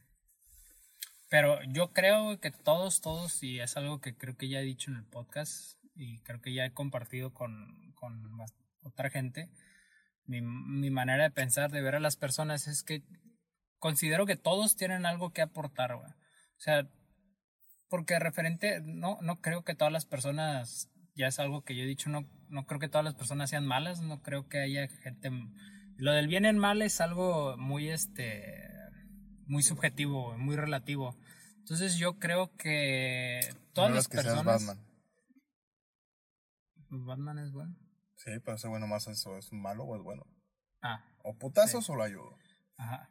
[1.29, 4.91] Pero yo creo que todos, todos, y es algo que creo que ya he dicho
[4.91, 8.23] en el podcast y creo que ya he compartido con, con
[8.83, 9.51] otra gente,
[10.25, 13.03] mi, mi manera de pensar, de ver a las personas es que
[13.79, 15.93] considero que todos tienen algo que aportar.
[15.93, 16.05] O
[16.57, 16.89] sea,
[17.89, 21.87] porque referente, no, no creo que todas las personas, ya es algo que yo he
[21.87, 25.31] dicho, no, no creo que todas las personas sean malas, no creo que haya gente...
[25.97, 28.71] Lo del bien el mal es algo muy, este,
[29.49, 31.17] muy subjetivo, muy relativo.
[31.59, 33.41] Entonces yo creo que
[33.73, 34.67] todas No las que seas personas...
[34.67, 34.87] Batman.
[36.91, 37.77] Batman es bueno.
[38.17, 40.25] Sí, pero ese güey nomás eso es malo o es bueno.
[40.83, 42.37] Ah, O putazos o lo ayudo.
[42.77, 43.11] Ajá.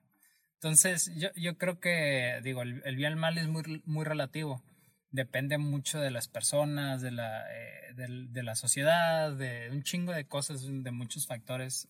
[0.56, 4.06] Entonces, yo, yo creo que, digo, el, el bien y el mal es muy, muy
[4.06, 4.63] relativo.
[5.12, 10.28] Depende mucho de las personas, de la, eh, de, la sociedad, de un chingo de
[10.28, 11.88] cosas, de muchos factores.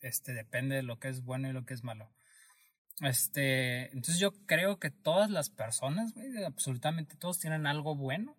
[0.00, 2.10] Este, depende de lo que es bueno y lo que es malo.
[3.00, 8.36] Este, entonces yo creo que todas las personas, güey, absolutamente todos tienen algo bueno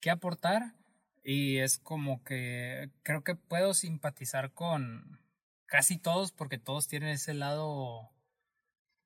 [0.00, 0.74] que aportar.
[1.22, 5.20] Y es como que creo que puedo simpatizar con
[5.66, 8.10] casi todos porque todos tienen ese lado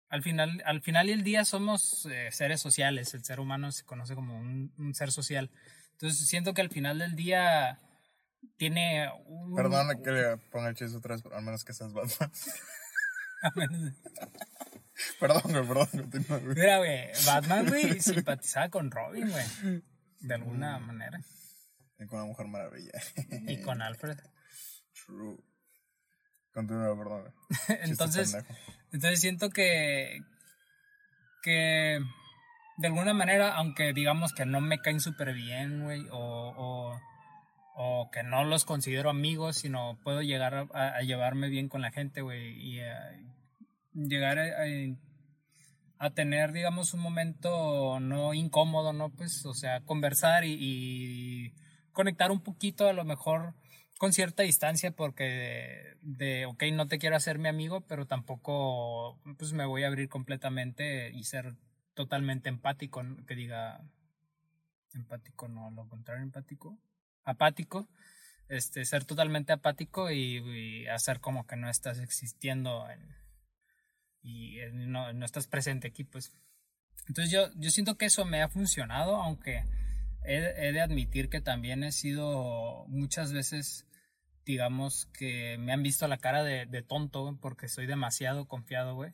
[0.08, 3.14] al final, al final y el día somos eh, seres sociales.
[3.14, 5.50] El ser humano se conoce como un, un ser social.
[5.92, 7.80] Entonces siento que al final del día
[8.56, 9.56] tiene un...
[9.56, 12.30] Perdona que le ponga el chiste otra vez, pero al menos que seas Batman.
[15.20, 15.88] perdón, güey, perdón.
[15.92, 16.54] continúa, güey.
[16.56, 19.82] Mira, güey, Batman, güey, simpatizaba con Robin, güey.
[20.20, 20.86] De alguna Mm.
[20.86, 21.20] manera.
[21.98, 22.92] Y con la Mujer Maravilla.
[23.46, 24.18] Y con Alfred.
[25.06, 25.36] True.
[26.52, 27.22] Continúa, perdón.
[27.22, 27.78] güey.
[27.82, 28.36] Entonces,
[28.92, 30.20] entonces siento que,
[31.42, 31.98] que
[32.78, 37.00] de alguna manera, aunque digamos que no me caen súper bien, güey, o, o,
[37.76, 41.90] o que no los considero amigos, sino puedo llegar a, a llevarme bien con la
[41.90, 43.12] gente, güey, y a
[43.94, 44.38] llegar
[45.98, 49.10] a, tener, digamos, un momento no incómodo, ¿no?
[49.10, 51.54] Pues, o sea, conversar y,
[51.92, 53.54] conectar un poquito, a lo mejor
[53.98, 55.24] con cierta distancia, porque
[56.02, 59.86] de, de, ok, no te quiero hacer mi amigo, pero tampoco, pues, me voy a
[59.86, 61.54] abrir completamente y ser
[61.94, 63.80] totalmente empático, que diga
[64.92, 66.78] empático, no, lo contrario, empático,
[67.24, 67.88] apático,
[68.48, 73.23] este, ser totalmente apático y, y hacer como que no estás existiendo en-
[74.24, 76.32] y eh, no, no estás presente aquí, pues.
[77.06, 79.62] Entonces yo, yo siento que eso me ha funcionado, aunque
[80.24, 83.86] he, he de admitir que también he sido muchas veces,
[84.46, 88.94] digamos, que me han visto la cara de, de tonto, güey, porque soy demasiado confiado,
[88.94, 89.12] güey,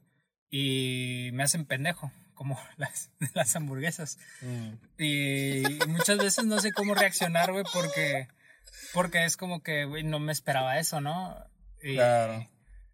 [0.49, 4.16] y me hacen pendejo, como las, las hamburguesas.
[4.40, 5.03] Mm.
[5.03, 8.29] Y muchas veces no sé cómo reaccionar, güey, porque,
[8.94, 11.37] porque es como que, güey, no me esperaba eso, ¿no?
[11.83, 12.49] Y, Claro.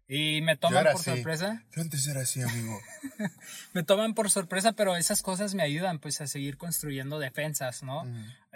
[0.07, 1.03] Y me toman por así.
[1.11, 1.63] sorpresa.
[1.75, 2.79] Yo antes era así, amigo.
[3.73, 8.03] Me toman por sorpresa, pero esas cosas me ayudan, pues, a seguir construyendo defensas, ¿no?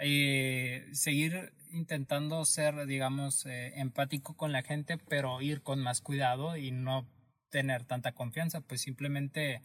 [0.02, 6.56] Y seguir intentando ser, digamos, eh, empático con la gente, pero ir con más cuidado
[6.56, 7.06] y no
[7.50, 9.60] tener tanta confianza, pues simplemente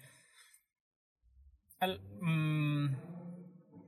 [1.79, 2.95] al- mm,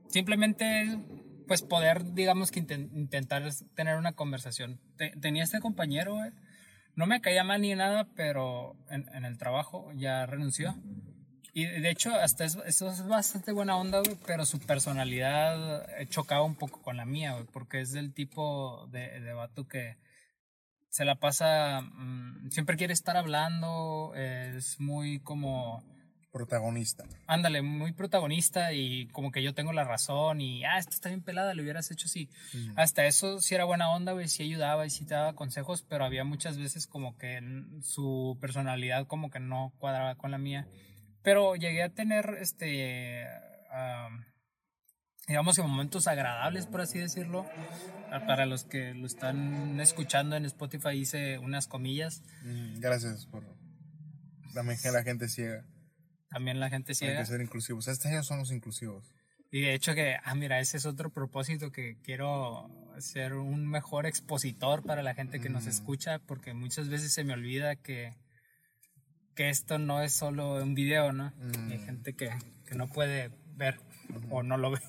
[0.08, 0.98] simplemente
[1.46, 3.42] pues poder digamos que inten- intentar
[3.74, 6.30] tener una conversación Te- tenía este compañero güey,
[6.94, 10.74] no me caía mal ni nada pero en, el trabajo ya renunció.
[11.52, 16.44] Y de hecho hasta es, eso es bastante buena onda pero su personalidad eh, chocaba
[16.44, 19.96] un poco con la mía porque es del tipo de, de vato que
[20.90, 25.82] se la pasa, mm, siempre quiere estar hablando, es muy como,
[26.32, 27.04] Protagonista.
[27.26, 31.22] ándale, muy protagonista y como que yo tengo la razón y, ah, esto está bien
[31.22, 32.28] pelada, lo hubieras hecho así.
[32.54, 32.78] Mm.
[32.78, 36.04] Hasta eso sí era buena onda, güey, sí ayudaba y sí te daba consejos, pero
[36.04, 37.40] había muchas veces como que
[37.82, 40.68] su personalidad como que no cuadraba con la mía.
[41.22, 43.26] Pero llegué a tener, este,
[43.70, 44.24] am,
[45.26, 47.44] digamos que momentos agradables, por así decirlo.
[48.12, 52.22] Ah, Para los que lo están escuchando en Spotify hice unas comillas.
[52.42, 53.44] Mm, Gracias por.
[54.54, 55.64] También que la gente ciega.
[56.30, 57.20] También la gente Hay ciega.
[57.20, 57.88] que ser inclusivos.
[57.88, 59.12] Este año somos inclusivos.
[59.50, 64.06] Y de hecho que, ah, mira, ese es otro propósito que quiero ser un mejor
[64.06, 65.70] expositor para la gente que nos Mm.
[65.70, 68.14] escucha, porque muchas veces se me olvida que,
[69.34, 71.32] que esto no es solo un video, ¿no?
[71.36, 71.70] Mm.
[71.72, 72.30] Hay gente que,
[72.66, 73.80] que no puede ver
[74.30, 74.80] o no lo ve.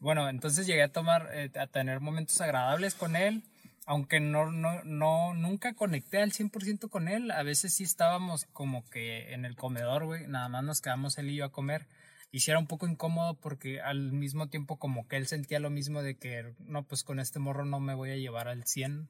[0.00, 3.42] Bueno, entonces llegué a tomar, eh, a tener momentos agradables con él,
[3.86, 8.84] aunque no, no, no, nunca conecté al 100% con él, a veces sí estábamos como
[8.88, 11.86] que en el comedor, güey, nada más nos quedamos él y yo a comer,
[12.30, 15.70] y sí era un poco incómodo porque al mismo tiempo como que él sentía lo
[15.70, 19.08] mismo de que, no, pues con este morro no me voy a llevar al 100,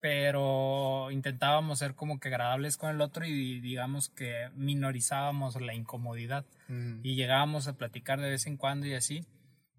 [0.00, 6.44] pero intentábamos ser como que agradables con el otro y digamos que minorizábamos la incomodidad
[6.68, 7.00] Mm.
[7.04, 9.24] y llegábamos a platicar de vez en cuando y así,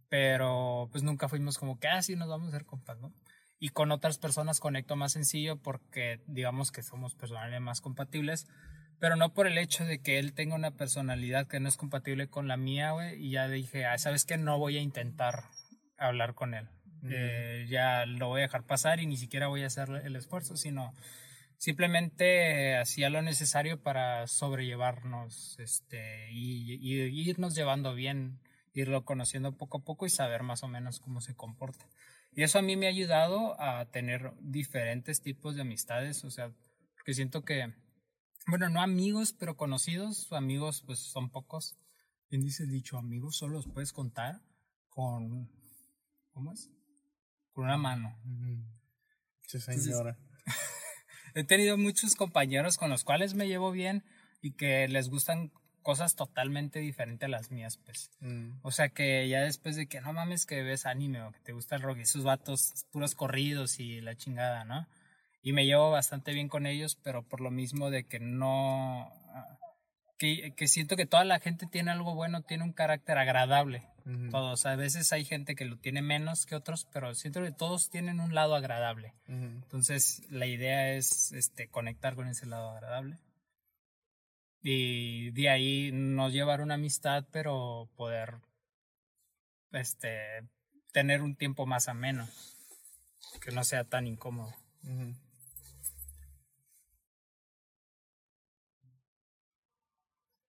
[0.10, 3.12] pero pues nunca fuimos como que así nos vamos a hacer compas, ¿no?
[3.63, 8.45] Y con otras personas conecto más sencillo porque digamos que somos personalidades más compatibles,
[8.99, 12.28] pero no por el hecho de que él tenga una personalidad que no es compatible
[12.28, 15.45] con la mía, güey, y ya dije, ah, sabes que no voy a intentar
[15.97, 16.67] hablar con él.
[17.10, 20.58] Eh, ya lo voy a dejar pasar y ni siquiera voy a hacer el esfuerzo,
[20.58, 20.93] sino
[21.58, 28.39] simplemente hacía lo necesario para sobrellevarnos este, y, y- y irnos llevando bien,
[28.73, 31.86] irlo conociendo poco a poco y saber más o menos cómo se comporta.
[32.36, 36.52] Y eso a mí me ha ayudado a tener diferentes tipos de amistades, o sea,
[36.96, 37.74] porque siento que,
[38.48, 41.78] bueno, no amigos, pero conocidos, amigos pues son pocos.
[42.30, 42.98] ¿Quién dice dicho?
[42.98, 44.41] Amigos solo los puedes contar
[44.89, 45.52] con,
[46.32, 46.72] ¿cómo es?
[47.52, 48.19] Con una mano.
[49.41, 50.17] Sí, señora.
[51.36, 54.04] He tenido muchos compañeros con los cuales me llevo bien
[54.41, 55.52] y que les gustan
[55.84, 58.10] cosas totalmente diferentes a las mías, pues.
[58.22, 58.54] Mm.
[58.63, 61.54] O sea que ya después de que no mames que ves anime o que te
[61.54, 64.88] gusta el rock y esos vatos puros corridos y la chingada, ¿no?
[65.43, 69.60] Y me llevo bastante bien con ellos, pero por lo mismo de que no, ah,
[70.17, 73.84] que, que siento que toda la gente tiene algo bueno, tiene un carácter agradable.
[74.32, 77.89] Todos, a veces hay gente que lo tiene menos que otros, pero siento que todos
[77.89, 79.13] tienen un lado agradable.
[79.28, 83.17] Entonces, la idea es este, conectar con ese lado agradable.
[84.63, 88.36] Y de ahí no llevar una amistad, pero poder
[89.73, 90.47] este,
[90.93, 92.28] tener un tiempo más ameno.
[93.41, 94.54] Que no sea tan incómodo.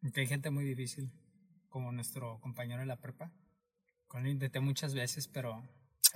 [0.00, 1.10] Porque hay gente muy difícil,
[1.68, 3.32] como nuestro compañero de la prepa.
[4.06, 5.62] Con él intenté muchas veces, pero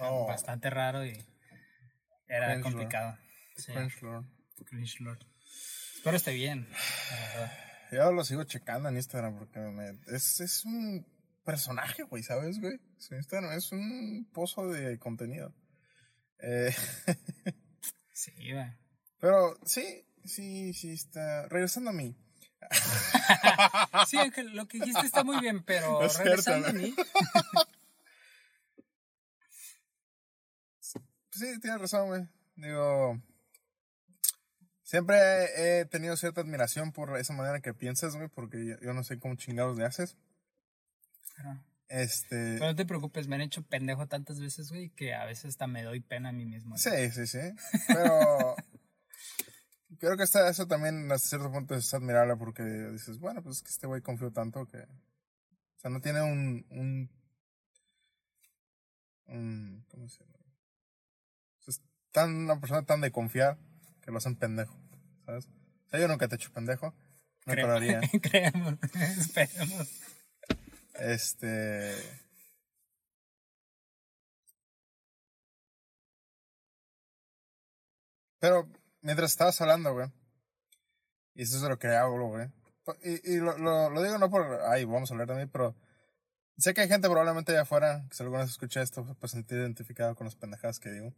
[0.00, 0.26] Oh.
[0.28, 1.10] bastante raro y
[2.28, 2.62] era Cringe Lord.
[2.62, 3.18] complicado.
[3.56, 4.26] Sí, Lord.
[4.66, 5.26] Cringe Lord.
[5.96, 7.67] Espero esté bien, la verdad.
[7.90, 11.06] Yo lo sigo checando en Instagram porque me- es, es un
[11.44, 12.78] personaje, güey, ¿sabes, güey?
[12.98, 15.54] Su Instagram es un pozo de contenido.
[16.40, 16.74] Eh,
[18.12, 18.66] Sí, güey.
[19.20, 21.46] pero sí, sí, sí está.
[21.48, 22.16] Regresando a mí.
[24.08, 26.80] Sí, Ángel, lo que dijiste está muy bien, pero cierto, regresando a ¿no?
[26.80, 26.94] mí,
[31.30, 32.26] Sí, tienes razón, güey.
[32.56, 33.20] Digo.
[34.88, 39.04] Siempre he tenido cierta admiración por esa manera que piensas, güey, porque yo, yo no
[39.04, 40.16] sé cómo chingados le haces.
[41.36, 42.54] pero, Este.
[42.54, 45.66] pero no te preocupes, me han hecho pendejo tantas veces, güey, que a veces hasta
[45.66, 46.78] me doy pena a mí mismo.
[46.78, 47.38] Sí, sí, sí.
[47.86, 48.56] Pero
[49.98, 53.62] creo que está, eso también hasta cierto punto es admirable porque dices, bueno, pues es
[53.64, 54.78] que este güey confió tanto que...
[54.78, 56.64] O sea, no tiene un...
[56.70, 57.10] un,
[59.26, 60.38] un ¿Cómo se llama?
[60.38, 63.58] O sea, es tan, una persona tan de confiar
[64.08, 64.74] que lo hacen pendejo,
[65.26, 65.50] ¿sabes?
[65.86, 66.94] O sea, yo nunca te he hecho pendejo.
[67.44, 68.00] No haría.
[68.22, 68.76] Creemos,
[69.18, 69.86] esperemos.
[70.94, 71.94] Este...
[78.38, 78.66] Pero
[79.02, 80.08] mientras estabas hablando, güey,
[81.34, 82.48] y eso es de lo que hago, güey.
[83.04, 85.76] Y, y lo, lo, lo digo no por, ay, vamos a hablar de mí, pero
[86.56, 89.32] sé que hay gente probablemente allá afuera que si alguna vez escucha esto, se puede
[89.32, 91.12] sentir identificado con las pendejadas que digo.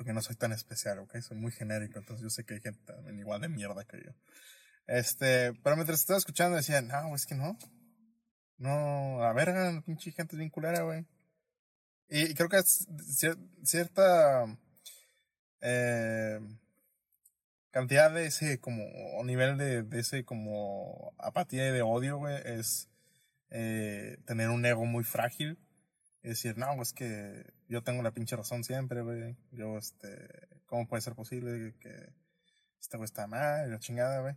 [0.00, 1.18] Porque no soy tan especial, ¿ok?
[1.18, 4.12] Soy muy genérico, entonces yo sé que hay gente también igual de mierda que yo.
[4.86, 7.58] Este, pero mientras estaba escuchando decía, no, es que no.
[8.56, 11.04] No, la verga, pinche gente es bien culera, güey.
[12.08, 14.46] Y, y creo que es cier- cierta
[15.60, 16.40] eh,
[17.70, 18.82] cantidad de ese como
[19.18, 22.88] o nivel de, de ese como apatía y de odio, güey, es
[23.50, 25.58] eh, tener un ego muy frágil
[26.22, 29.36] y decir, no, es que yo tengo la pinche razón siempre, güey.
[29.52, 32.12] Yo, este, ¿cómo puede ser posible que
[32.78, 34.34] este güey está mal y la chingada, güey?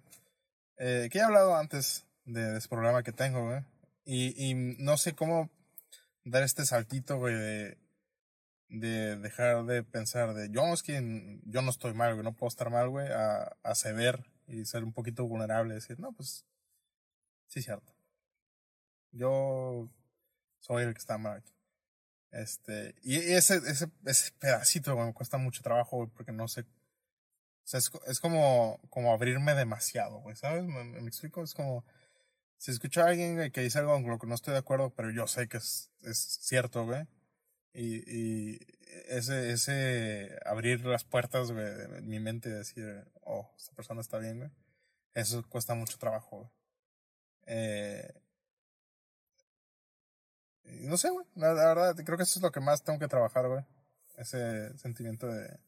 [0.77, 3.61] Eh, que he hablado antes de, de ese programa que tengo, güey.
[4.05, 5.49] Y, y no sé cómo
[6.23, 7.77] dar este saltito, güey, de,
[8.69, 12.49] de dejar de pensar de yo es que yo no estoy mal, güey, no puedo
[12.49, 16.45] estar mal, güey, a, a ceder y ser un poquito vulnerable y decir, no, pues,
[17.47, 17.93] sí, cierto.
[19.11, 19.89] Yo
[20.59, 21.53] soy el que está mal aquí.
[22.33, 26.61] Este, y ese, ese, ese pedacito, güey, me cuesta mucho trabajo, güey, porque no sé.
[26.61, 26.65] O
[27.65, 30.65] sea, es, es como, como abrirme demasiado, güey, ¿sabes?
[30.65, 31.43] ¿Me, me explico?
[31.43, 31.85] Es como,
[32.57, 34.89] si escucho a alguien güey, que dice algo con lo que no estoy de acuerdo,
[34.95, 37.05] pero yo sé que es, es cierto, güey.
[37.73, 38.59] Y, y
[39.09, 44.17] ese, ese abrir las puertas, güey, de mi mente y decir, oh, esta persona está
[44.17, 44.49] bien, güey.
[45.13, 46.49] Eso cuesta mucho trabajo, güey.
[47.45, 48.13] Eh,
[50.65, 51.26] no sé, güey.
[51.36, 53.63] La, la verdad, creo que eso es lo que más tengo que trabajar, güey.
[54.17, 55.60] Ese sentimiento de,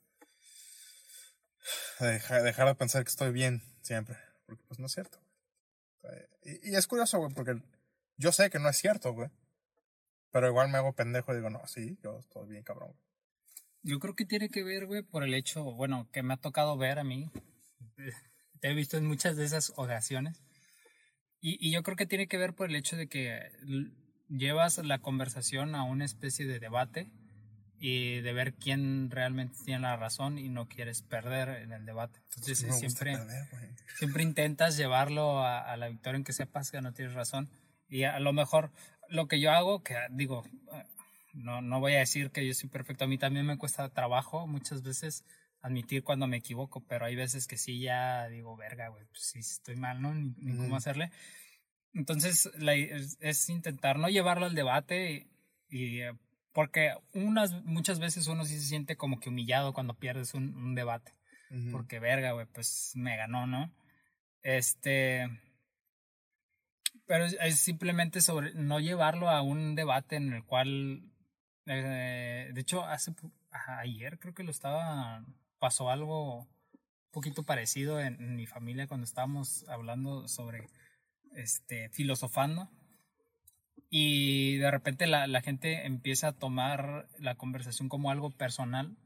[1.99, 4.17] de dejar, dejar de pensar que estoy bien siempre.
[4.45, 5.19] Porque pues no es cierto.
[6.01, 6.11] Sea,
[6.43, 7.61] Y, y es curioso, güey, porque
[8.17, 9.29] yo sé que no es cierto, güey.
[10.31, 12.93] Pero igual me hago pendejo y digo, no, sí, yo estoy bien cabrón.
[13.81, 16.77] Yo creo que tiene que ver, güey, por el hecho, bueno, que me ha tocado
[16.77, 17.31] ver a mí.
[18.59, 20.41] Te he visto en muchas de esas ocasiones.
[21.39, 23.39] Y, y yo creo que tiene que ver por el hecho de que
[24.29, 27.11] llevas la conversación a una especie de debate
[27.77, 32.19] y de ver quién realmente tiene la razón y no quieres perder en el debate.
[32.29, 33.47] Entonces gusta siempre, perder,
[33.97, 37.49] siempre intentas llevarlo a, a la victoria en que sepas que no tienes razón.
[37.87, 38.71] Y a lo mejor
[39.09, 40.43] lo que yo hago, que digo,
[41.33, 44.47] no, no voy a decir que yo soy perfecto, a mí también me cuesta trabajo
[44.47, 45.25] muchas veces
[45.61, 49.39] admitir cuando me equivoco, pero hay veces que sí ya digo, verga, güey, pues sí
[49.39, 50.13] estoy mal, ¿no?
[50.13, 50.63] Ni, ni Ujú.
[50.63, 51.11] cómo hacerle.
[51.95, 55.27] Entonces, la- es, es intentar no llevarlo al debate
[55.69, 56.13] y, y, eh,
[56.53, 60.75] porque unas, muchas veces uno sí se siente como que humillado cuando pierdes un, un
[60.75, 61.13] debate
[61.71, 63.71] porque verga, güey, pues me ganó, ¿no?
[64.41, 65.29] Este.
[67.05, 71.03] Pero es, simplemente sobre no llevarlo a un debate en el cual.
[71.65, 73.13] eh, de hecho, hace
[73.79, 75.23] ayer creo que lo estaba.
[75.59, 76.47] Pasó algo
[77.11, 80.67] poquito parecido en, en mi familia cuando estábamos hablando sobre
[81.35, 82.69] este filosofando.
[83.89, 88.97] Y de repente la, la gente empieza a tomar la conversación como algo personal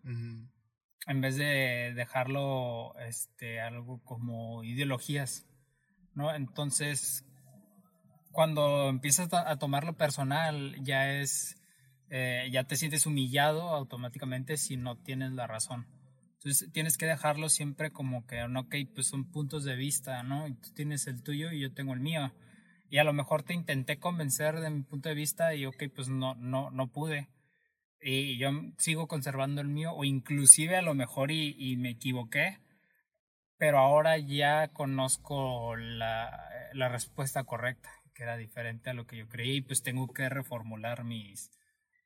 [1.08, 5.48] en vez de dejarlo este algo como ideologías
[6.14, 7.26] no entonces
[8.32, 11.58] cuando empiezas a, a tomarlo personal ya es
[12.10, 15.88] eh, ya te sientes humillado automáticamente si no tienes la razón
[16.40, 20.70] entonces tienes que dejarlo siempre como que ok pues son puntos de vista no tú
[20.74, 22.34] tienes el tuyo y yo tengo el mío
[22.90, 26.10] y a lo mejor te intenté convencer de mi punto de vista y ok pues
[26.10, 27.30] no no no pude.
[28.02, 32.60] Y yo sigo conservando el mío o inclusive a lo mejor y, y me equivoqué
[33.58, 39.28] pero ahora ya conozco la, la respuesta correcta que era diferente a lo que yo
[39.28, 41.52] creí y pues tengo que reformular mis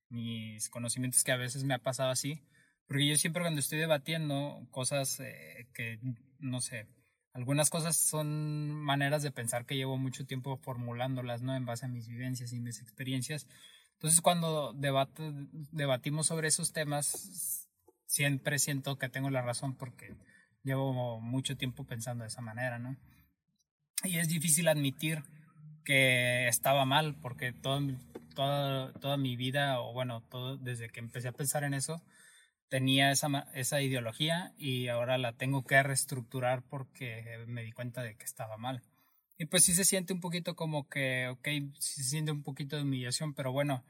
[0.09, 2.43] mis conocimientos que a veces me ha pasado así
[2.87, 5.99] porque yo siempre cuando estoy debatiendo cosas eh, que
[6.39, 6.87] no sé
[7.33, 11.89] algunas cosas son maneras de pensar que llevo mucho tiempo formulándolas no en base a
[11.89, 13.47] mis vivencias y mis experiencias
[14.03, 15.31] entonces, cuando debate,
[15.71, 17.69] debatimos sobre esos temas,
[18.05, 20.13] siempre siento que tengo la razón porque
[20.61, 22.97] llevo mucho tiempo pensando de esa manera, ¿no?
[24.03, 25.23] Y es difícil admitir
[25.85, 27.79] que estaba mal porque todo,
[28.35, 32.01] toda, toda mi vida, o bueno, todo, desde que empecé a pensar en eso,
[32.73, 38.15] tenía esa, esa ideología y ahora la tengo que reestructurar porque me di cuenta de
[38.15, 38.81] que estaba mal.
[39.37, 41.47] Y pues sí se siente un poquito como que, ok,
[41.77, 43.85] sí se siente un poquito de humillación, pero bueno,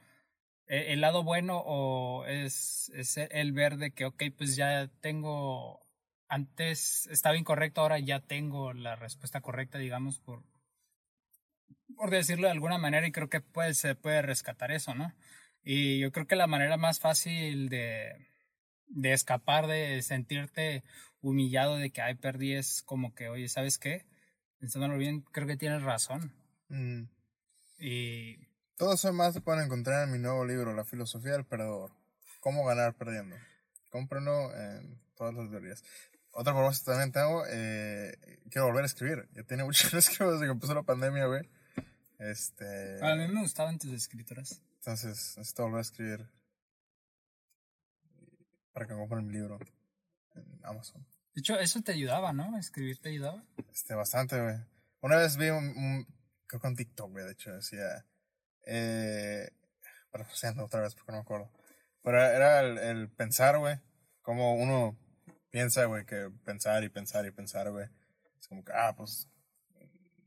[0.68, 5.80] eh, el lado bueno o es, es el ver de que, ok, pues ya tengo,
[6.28, 10.44] antes estaba incorrecto, ahora ya tengo la respuesta correcta, digamos, por,
[11.96, 15.14] por decirlo de alguna manera, y creo que puede, se puede rescatar eso, ¿no?
[15.64, 18.33] Y yo creo que la manera más fácil de,
[18.94, 20.84] de escapar de sentirte
[21.22, 24.06] humillado de que, ay, perdí, es como que, oye, ¿sabes qué?
[24.60, 26.34] Pensándolo bien, creo que tienes razón.
[26.70, 27.04] Mm.
[27.80, 28.38] Y
[28.78, 31.92] Todo eso más se pueden encontrar en mi nuevo libro, La filosofía del perdedor.
[32.40, 33.36] Cómo ganar perdiendo.
[33.90, 35.84] Cómprenlo en todas las librerías.
[36.32, 38.18] Otra propósito también tengo, eh,
[38.50, 39.28] quiero volver a escribir.
[39.34, 41.50] Ya tiene mucho que no escribo desde que empezó la pandemia, güey.
[42.20, 44.62] Este, a mí me gustaba antes de escritoras.
[44.78, 46.30] entonces necesito volver a escribir
[48.74, 49.60] para que compren mi libro
[50.36, 51.06] en Amazon.
[51.34, 52.58] De hecho, eso te ayudaba, ¿no?
[52.58, 53.44] Escribir te ayudaba.
[53.72, 54.56] Este, bastante, güey.
[55.02, 56.08] Una vez vi un, un-
[56.48, 58.06] creo que un TikTok, güey, de hecho, decía,
[58.66, 59.50] eh,
[60.60, 61.52] otra vez porque no me acuerdo.
[62.04, 63.80] Pero era el, el pensar, güey,
[64.22, 64.98] como uno
[65.50, 67.88] piensa, güey, que pensar y pensar y pensar, güey.
[68.40, 69.30] Es como que, ah, pues,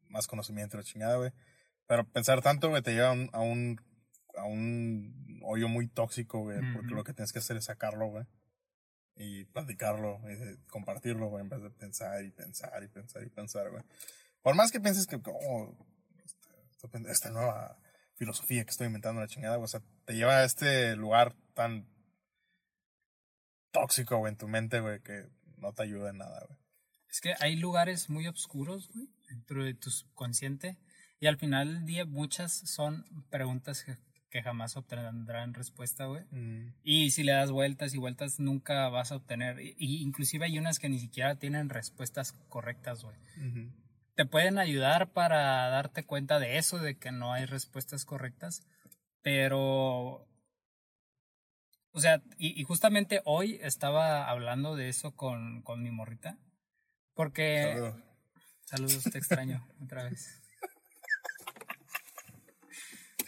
[0.08, 1.32] más conocimiento, la chingada, güey.
[1.86, 3.80] Pero pensar tanto, güey, te lleva a un, a un,
[4.36, 8.24] a un hoyo muy tóxico, güey, porque lo que tienes que hacer es sacarlo, güey.
[9.16, 13.70] Y platicarlo, y compartirlo, güey, en vez de pensar y pensar y pensar y pensar,
[13.70, 13.82] güey.
[14.42, 15.76] Por más que pienses que, como,
[16.24, 17.78] esta, esta- esta nueva
[18.14, 21.88] filosofía que estoy inventando, la chingada, güey, o sea, te lleva a este lugar tan
[23.70, 25.28] tóxico, güey, en tu mente, güey, que
[25.58, 26.58] no te ayuda en nada, güey.
[27.10, 30.76] Es que hay lugares muy oscuros, güey, dentro de tu subconsciente.
[31.18, 33.84] Y al final del día, muchas son preguntas
[34.36, 36.24] que, jamás obtendrán respuesta, güey.
[36.30, 39.60] Mm, Y si le das vueltas y vueltas, nunca vas a obtener.
[39.60, 43.16] Y, y inclusive hay unas que ni siquiera tienen respuestas correctas, güey.
[44.14, 48.66] Te pueden ayudar para darte cuenta de eso, de que no hay respuestas correctas.
[49.22, 50.26] Pero.
[51.92, 56.38] O sea, y, y justamente hoy estaba hablando de eso con, con mi morrita.
[57.14, 57.74] Porque.
[57.74, 58.02] Saludos.
[58.66, 60.42] Saludos, te extraño otra vez.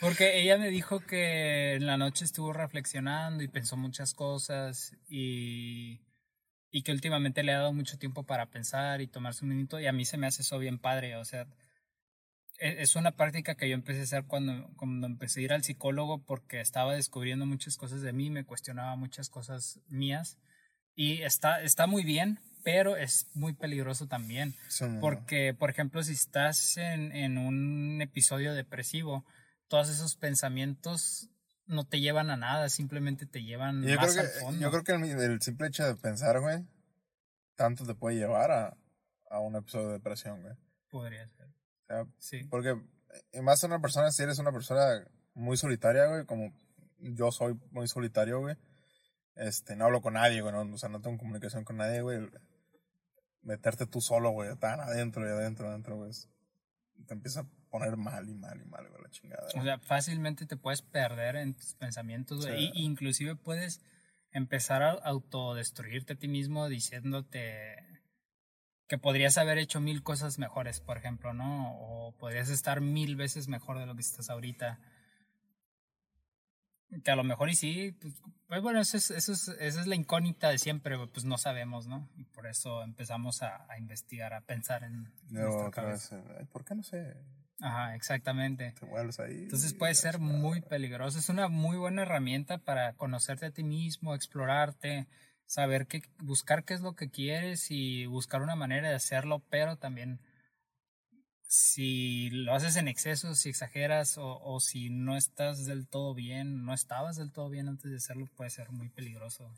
[0.01, 6.01] Porque ella me dijo que en la noche estuvo reflexionando y pensó muchas cosas y,
[6.71, 9.87] y que últimamente le ha dado mucho tiempo para pensar y tomarse un minuto y
[9.87, 11.47] a mí se me hace eso bien padre, o sea,
[12.61, 15.65] e- es una práctica que yo empecé a hacer cuando, cuando empecé a ir al
[15.65, 20.39] psicólogo porque estaba descubriendo muchas cosas de mí, me cuestionaba muchas cosas mías
[20.95, 24.55] y está, está muy bien, pero es muy peligroso también.
[25.01, 29.25] Porque, por ejemplo, si estás en, en un episodio depresivo,
[29.69, 31.29] todos esos pensamientos
[31.67, 34.61] no te llevan a nada, simplemente te llevan yo, más creo al que, fondo.
[34.61, 36.65] yo creo que el, el simple hecho de pensar, güey,
[37.57, 38.77] tanto te puede llevar a,
[39.31, 40.55] a un episodio de depresión, güey.
[40.91, 41.47] Podría ser.
[41.47, 42.45] O sea, Sí.
[42.45, 42.81] Porque,
[43.33, 46.53] y más una persona, si eres una persona muy solitaria, güey, como
[46.99, 48.57] yo soy muy solitario, güey,
[49.37, 52.29] este, no hablo con nadie, güey, no, o sea, no tengo comunicación con nadie, güey.
[53.43, 56.11] Meterte tú solo, güey, tan adentro y adentro, adentro, güey,
[57.07, 59.47] te empieza a poner mal y mal y mal, güey, la chingada.
[59.57, 62.71] O sea, fácilmente te puedes perder en tus pensamientos güey, Sí.
[62.75, 63.81] y inclusive puedes
[64.31, 67.77] empezar a autodestruirte a ti mismo diciéndote
[68.87, 71.75] que podrías haber hecho mil cosas mejores, por ejemplo, ¿no?
[71.79, 74.81] O podrías estar mil veces mejor de lo que estás ahorita.
[77.05, 78.15] Que a lo mejor y sí, pues,
[78.47, 81.87] pues bueno, eso es, eso es, esa es la incógnita de siempre, pues no sabemos,
[81.87, 82.09] ¿no?
[82.17, 86.17] Y por eso empezamos a, a investigar, a pensar en nuestra cabeza.
[86.17, 87.15] vez, ¿por qué no sé?
[87.61, 88.73] Ajá, exactamente.
[88.79, 89.43] Te vuelves ahí.
[89.43, 91.19] Entonces puede ser muy peligroso.
[91.19, 95.09] Es una muy buena herramienta para conocerte a ti mismo, explorarte,
[95.47, 99.77] saber qué, buscar qué es lo que quieres y buscar una manera de hacerlo, pero
[99.77, 100.21] también
[101.43, 106.65] si lo haces en exceso, si exageras o, o si no estás del todo bien,
[106.65, 109.51] no estabas del todo bien antes de hacerlo, puede ser muy peligroso.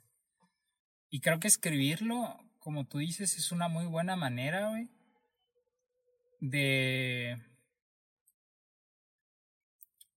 [1.11, 4.89] Y creo que escribirlo, como tú dices, es una muy buena manera, güey,
[6.39, 7.50] de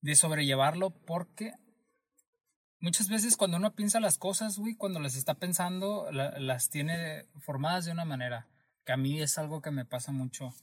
[0.04, 1.54] de sobrellevarlo porque
[2.80, 7.26] muchas veces cuando uno piensa las cosas, güey, cuando las está pensando, la- las tiene
[7.39, 8.47] formadas de una manera,
[8.86, 10.54] que a mí es algo que me pasa mucho.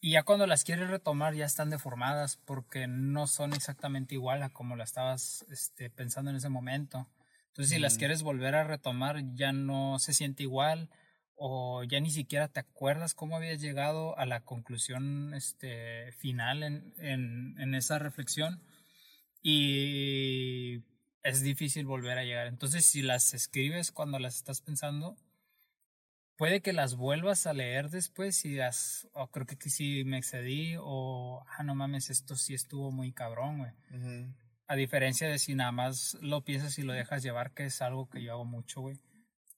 [0.00, 4.50] Y ya cuando las quieres retomar ya están deformadas porque no son exactamente igual a
[4.50, 7.08] como la estabas este, pensando en ese momento.
[7.48, 7.98] Entonces si las Mm.
[7.98, 10.90] quieres volver a retomar ya no se siente igual
[11.38, 16.94] o ya ni siquiera te acuerdas cómo habías llegado a la conclusión este, final en,
[16.98, 18.60] en, en esa reflexión
[19.42, 20.82] y
[21.22, 22.48] es difícil volver a llegar.
[22.48, 25.16] Entonces si las escribes cuando las estás pensando,
[26.36, 30.18] puede que las vuelvas a leer después y las, o creo que aquí sí me
[30.18, 33.72] excedí o, ah, no mames, esto sí estuvo muy cabrón, güey.
[34.66, 38.08] A diferencia de si nada más lo piensas y lo dejas llevar, que es algo
[38.08, 38.98] que yo hago mucho, güey.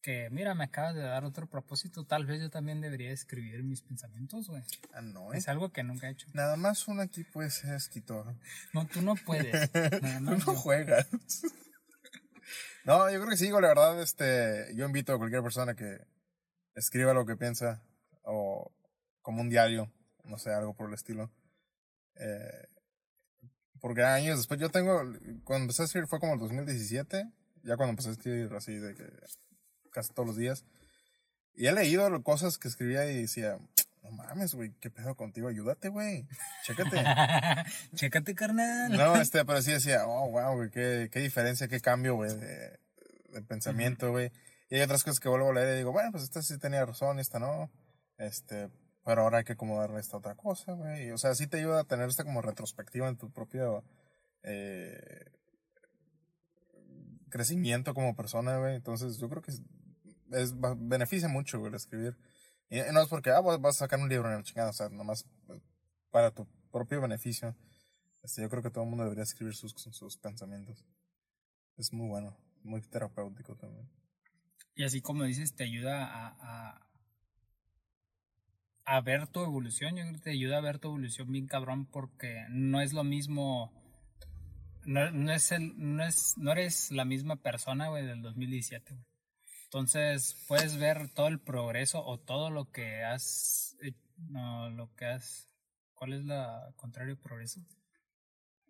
[0.03, 3.83] Que mira, me acabas de dar otro propósito, tal vez yo también debería escribir mis
[3.83, 4.63] pensamientos, güey.
[4.95, 5.39] Ah, no, ¿eh?
[5.39, 6.27] Es algo que nunca he hecho.
[6.33, 8.35] Nada más uno aquí puede ser escritor.
[8.73, 9.53] No, tú no puedes.
[10.03, 10.55] Nada Tú no yo.
[10.55, 11.07] juegas.
[12.85, 15.99] no, yo creo que sí, la verdad, este, yo invito a cualquier persona que
[16.75, 17.83] escriba lo que piensa
[18.23, 18.73] o
[19.21, 19.93] como un diario,
[20.25, 21.31] no sé, algo por el estilo.
[22.15, 22.69] Eh,
[23.81, 25.03] porque años después, yo tengo,
[25.45, 27.31] cuando empecé a escribir fue como el 2017,
[27.65, 29.05] ya cuando empecé a escribir así de que
[29.91, 30.65] casi todos los días.
[31.55, 33.59] Y he leído cosas que escribía y decía,
[34.03, 36.27] no mames, güey, qué pedo contigo, ayúdate, güey,
[36.65, 36.97] chécate.
[37.95, 38.93] Chécate, carnal.
[38.93, 42.79] No, este, pero sí decía, oh, wow, güey, qué, qué diferencia, qué cambio, güey, de,
[43.33, 44.33] de pensamiento, güey.
[44.71, 46.87] Y hay otras cosas que vuelvo a leer y digo, bueno, pues esta sí tenía
[46.87, 47.71] razón esta no.
[48.19, 48.71] Este,
[49.05, 51.11] pero ahora hay que acomodarle esta otra cosa, güey.
[51.11, 53.85] O sea, sí te ayuda a tener esta como retrospectiva en tu propio
[54.43, 55.33] eh,
[57.31, 58.77] crecimiento como persona, güey.
[58.77, 59.53] Entonces, yo creo que
[60.31, 62.17] es, beneficia mucho, güey, el escribir.
[62.69, 64.73] Y, no es porque, ah, vas vas a sacar un libro en el chingada, o
[64.73, 65.61] sea, nomás eh,
[66.11, 67.57] para tu propio beneficio.
[68.23, 70.85] Este, yo creo que todo el mundo debería escribir sus, sus pensamientos.
[71.77, 73.89] Es muy bueno, muy terapéutico también.
[74.75, 76.91] Y así como dices, te ayuda a, a,
[78.85, 79.97] a ver tu evolución.
[79.97, 83.05] Yo creo que te ayuda a ver tu evolución bien cabrón porque no es lo
[83.05, 83.73] mismo.
[84.85, 89.10] No, no es el, no es, no eres la misma persona, güey, del 2017, güey.
[89.71, 93.77] Entonces, puedes ver todo el progreso o todo lo que has,
[94.17, 95.49] no, lo que has,
[95.95, 97.61] ¿cuál es la contrario progreso?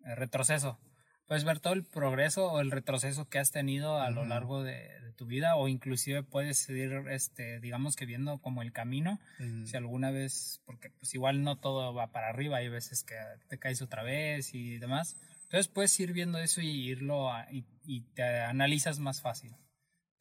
[0.05, 0.79] Eh, retroceso.
[1.25, 4.73] Puedes ver todo el progreso o el retroceso que has tenido a lo largo de,
[5.01, 9.17] de tu vida o inclusive puedes ir, este, digamos que viendo como el camino
[9.65, 13.15] si alguna vez, porque pues igual no todo va para arriba, hay veces que
[13.47, 15.15] te caes otra vez y demás.
[15.45, 19.55] Entonces puedes ir viendo eso y irlo a- y, y te analizas más fácil,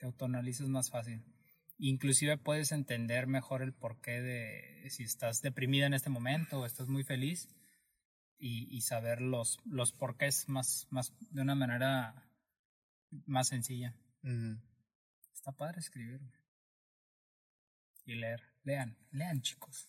[0.01, 1.23] te autoanalizas más fácil.
[1.79, 6.89] Inclusive puedes entender mejor el porqué de si estás deprimida en este momento o estás
[6.89, 7.49] muy feliz
[8.39, 12.29] y, y saber los, los porqués más, más de una manera
[13.27, 13.95] más sencilla.
[15.33, 16.21] Está padre escribir.
[18.05, 18.43] Y leer.
[18.63, 19.89] Lean, lean chicos.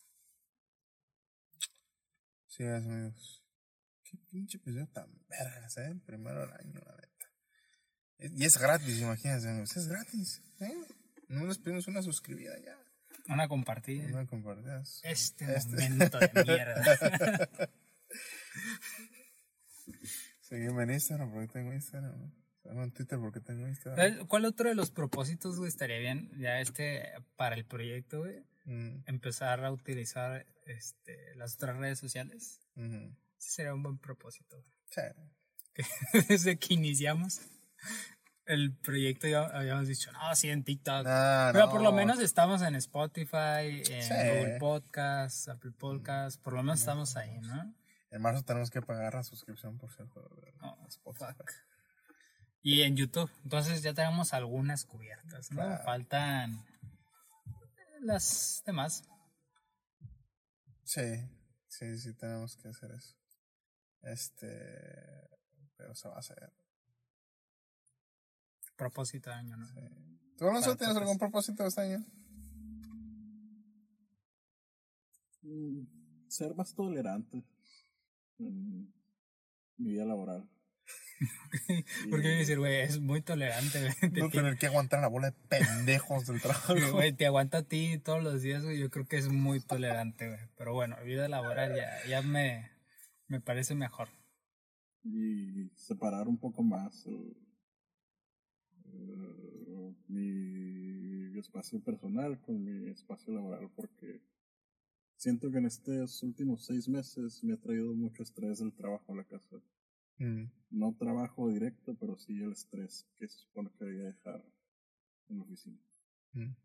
[2.48, 3.44] Sí, amigos.
[4.04, 5.96] Qué pinche episodio tan vergas, ¿eh?
[6.06, 7.11] Primero del año, la neta.
[8.22, 9.64] Y es gratis, imagínense.
[9.80, 10.74] Es gratis, ¿eh?
[11.30, 12.78] No les pedimos una suscribida ya.
[13.34, 14.06] Una compartida.
[14.08, 15.00] Una compartidas.
[15.04, 15.90] Este, Este.
[15.90, 17.50] momento de mierda.
[20.42, 22.20] Seguime en Instagram porque tengo Instagram.
[22.20, 22.32] ¿no?
[22.62, 23.96] Sígueme en Twitter porque tengo Instagram.
[24.16, 26.30] ¿Cuál- ¿Cuál otro de los propósitos, güey, estaría bien?
[26.38, 32.60] Ya este, para el proyecto, güey, Mm, empezar a utilizar este, las otras redes sociales.
[32.76, 33.16] ujú.
[33.40, 34.64] Ese sería un buen propósito.
[34.92, 35.02] Sí.
[36.30, 37.42] Desde que iniciamos
[38.46, 41.06] el proyecto ya habíamos dicho, no, sí, en TikTok.
[41.08, 41.72] Ah, Pero no.
[41.72, 44.14] por lo menos estamos en Spotify, en Sí.
[44.14, 47.74] Google Podcasts, Apple Podcasts, por lo menos estamos ahí, ¿no?
[48.10, 50.20] En marzo tenemos que pagar la suscripción, por cierto.
[50.62, 51.34] Oh, Spotify.
[51.38, 51.52] fuck.
[52.64, 53.32] Y en YouTube.
[53.44, 55.62] Entonces ya tenemos algunas cubiertas, ¿no?
[55.62, 55.84] Claro.
[55.84, 56.64] Faltan
[58.02, 59.04] las demás.
[60.84, 61.02] Sí,
[61.68, 63.16] sí, sí, tenemos que hacer eso.
[64.02, 65.30] Este.
[65.78, 66.52] Pero se va a hacer.
[68.82, 69.68] Propósito de año, ¿no?
[70.40, 72.04] ¿Tú, Alonso, tienes algún propósito este año?
[75.44, 75.84] Mm,
[76.28, 77.46] Ser más tolerante
[78.40, 78.92] en
[79.78, 80.50] mi vida laboral.
[82.10, 84.12] Porque voy a decir, güey, es muy tolerante, güey.
[84.12, 86.74] Te No tener que aguantar la bola de pendejos del trabajo.
[86.92, 88.80] Güey, te aguanta a ti todos los días, güey.
[88.80, 90.40] Yo creo que es muy tolerante, güey.
[90.58, 92.72] Pero bueno, vida laboral ya, ya me,
[93.28, 94.10] me parece mejor.
[95.04, 97.51] y separar un poco más eh,
[100.08, 104.22] mi espacio personal con mi espacio laboral porque
[105.16, 109.18] siento que en estos últimos seis meses me ha traído mucho estrés del trabajo a
[109.18, 109.58] la casa.
[110.18, 114.44] Mm, No trabajo directo, pero sí el estrés que se supone que debería dejar
[115.30, 115.78] en la oficina.
[116.34, 116.56] mm.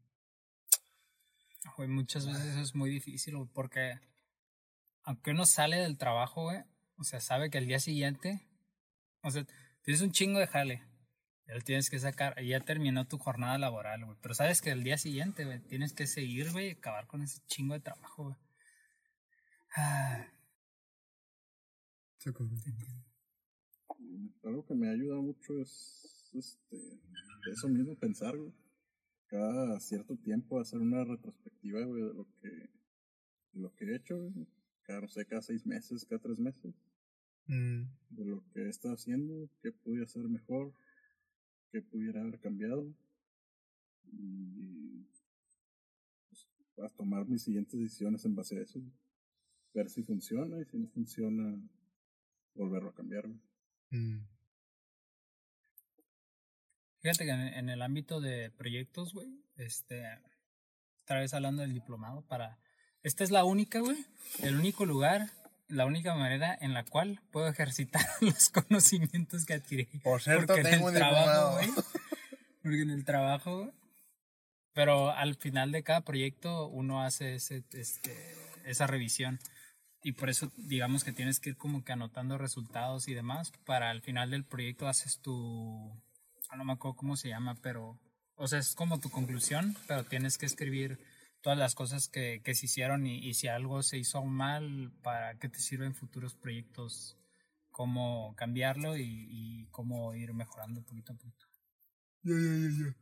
[1.77, 3.99] Güey, muchas veces eso es muy difícil, porque
[5.03, 6.63] aunque uno sale del trabajo, güey,
[6.97, 8.47] o sea, sabe que al día siguiente,
[9.23, 9.45] o sea,
[9.83, 10.83] tienes un chingo de jale,
[11.47, 14.73] ya lo tienes que sacar, y ya terminó tu jornada laboral, güey, pero sabes que
[14.73, 18.25] al día siguiente, güey, tienes que seguir, güey, y acabar con ese chingo de trabajo,
[18.25, 18.37] güey.
[19.77, 20.27] Ah,
[24.43, 26.77] Algo que me ayuda mucho es este,
[27.53, 28.53] eso mismo, pensar, güey.
[29.27, 34.19] Cada cierto tiempo hacer una retrospectiva, güey, de lo que, de lo que he hecho,
[34.19, 34.47] güey.
[34.83, 36.75] Cada, no sé, cada seis meses, cada tres meses.
[37.47, 40.73] Mm, De lo que he estado haciendo, qué pudiera hacer mejor,
[41.71, 42.87] qué pudiera haber cambiado.
[44.05, 45.05] Y
[46.29, 46.49] pues,
[46.79, 48.81] a tomar mis siguientes decisiones en base a eso.
[49.75, 51.59] Ver si funciona y si no funciona,
[52.55, 53.27] volverlo a cambiar.
[53.91, 54.19] mm.
[57.01, 60.03] Fíjate que en, en el ámbito de proyectos, güey, este,
[61.03, 62.59] otra vez hablando del diplomado, para,
[63.03, 64.05] esta es la única, güey,
[64.43, 65.31] el único lugar,
[65.69, 69.85] la única manera en la cual puedo ejercitar los conocimientos que adquirí.
[70.03, 71.71] Por cierto, Porque en tengo el un trabajo, güey,
[72.63, 73.73] porque en el trabajo,
[74.73, 79.39] pero al final de cada proyecto uno hace ese, este, esa revisión.
[80.03, 83.53] Y por eso, digamos que tienes que ir como que anotando resultados y demás.
[83.65, 85.91] Para al final del proyecto haces tu.
[86.49, 87.99] ah, No me acuerdo cómo se llama, pero.
[88.37, 90.99] O sea, es como tu conclusión, pero tienes que escribir
[91.47, 95.39] todas las cosas que, que se hicieron y, y si algo se hizo mal, para
[95.39, 97.17] qué te sirven futuros proyectos,
[97.71, 101.47] cómo cambiarlo y, y cómo ir mejorando poquito a poquito.
[102.25, 102.97] Ya, ya, ya, ya.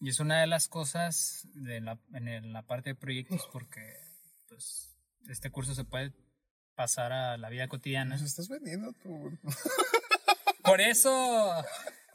[0.00, 3.92] Y es una de las cosas de la, en la parte de proyectos porque
[4.48, 4.96] pues
[5.28, 6.14] este curso se puede
[6.74, 8.14] pasar a la vida cotidiana.
[8.14, 9.38] Nos estás vendiendo tú.
[10.64, 11.62] Por eso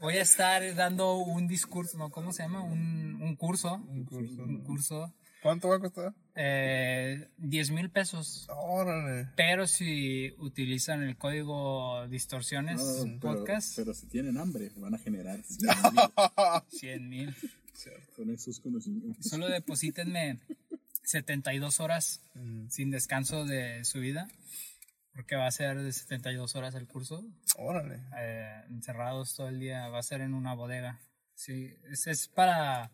[0.01, 2.09] voy a estar dando un discurso, ¿no?
[2.09, 2.63] ¿Cómo se llama?
[2.63, 3.75] Un, un curso.
[3.75, 4.41] Un curso.
[4.41, 5.13] Un curso.
[5.45, 6.11] ¿Cuánto va a costar?
[6.33, 8.47] Eh, 10 mil pesos.
[8.49, 9.29] Órale.
[9.35, 14.97] Pero si utilizan el código distorsiones No, pero- podcast, Pero, si tienen hambre, van a
[14.97, 15.39] generar
[16.69, 17.35] 100 mil.
[18.15, 19.23] con esos conocimientos.
[19.27, 20.39] Solo deposítenme
[21.03, 24.27] 72 horas Mm, sin descanso de su vida,
[25.13, 27.23] porque va a ser de 72 horas el curso,
[27.57, 28.01] Órale.
[28.17, 30.99] eh, encerrados todo el día, va a ser en una bodega.
[31.35, 32.89] Sí, es, es para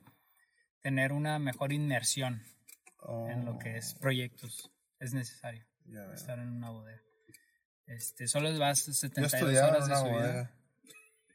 [0.82, 2.44] tener una mejor inmersión
[3.30, 7.02] en lo que es proyectos, es necesario Oh, Ya estar en una bodega.
[7.88, 10.52] Este, solo vas Yo 72 estudiaba en horas de su vida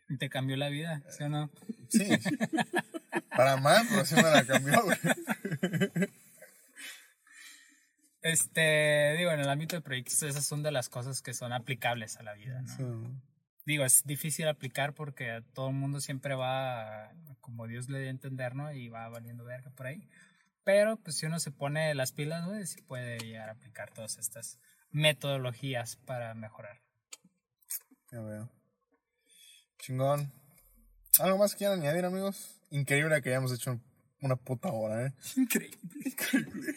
[0.09, 1.51] y te cambió la vida, ¿sí o no?
[1.89, 2.09] Sí.
[3.37, 4.99] Para mal, pero sí me la cambió, güey.
[8.23, 12.17] Este, digo, en el ámbito de proyectos, esas son de las cosas que son aplicables
[12.17, 12.77] a la vida, ¿no?
[12.77, 12.83] Sí.
[13.67, 18.11] Digo, es difícil aplicar porque todo el mundo siempre va como Dios le dé a
[18.11, 18.73] entender, ¿no?
[18.73, 20.09] Y va valiendo verga por ahí.
[20.65, 24.19] Pero, pues, si uno se pone las pilas, güey, sí puede llegar a aplicar todas
[24.19, 24.59] estas
[24.91, 26.81] metodologías para mejorar.
[28.11, 28.51] Ya veo.
[29.79, 30.33] Chingón.
[31.19, 32.61] ¿Algo más que quieran añadir, amigos?
[32.71, 33.81] Increíble que hayamos hecho
[34.21, 35.13] una puta hora, ¿eh?
[35.37, 36.75] Increíble.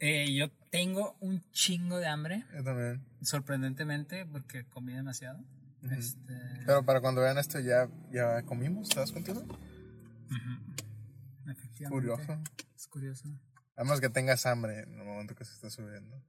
[0.00, 3.04] Eh, yo tengo un chingo de hambre, Yo también.
[3.22, 5.44] sorprendentemente, porque comí demasiado.
[5.82, 6.34] Este,
[6.66, 9.32] Pero para cuando vean esto ya, ya comimos, ¿te das cuenta?
[11.46, 11.88] efectivamente.
[11.88, 12.42] Curioso.
[12.76, 13.28] Es curioso.
[13.76, 16.20] Además que tengas hambre en el momento que se está subiendo.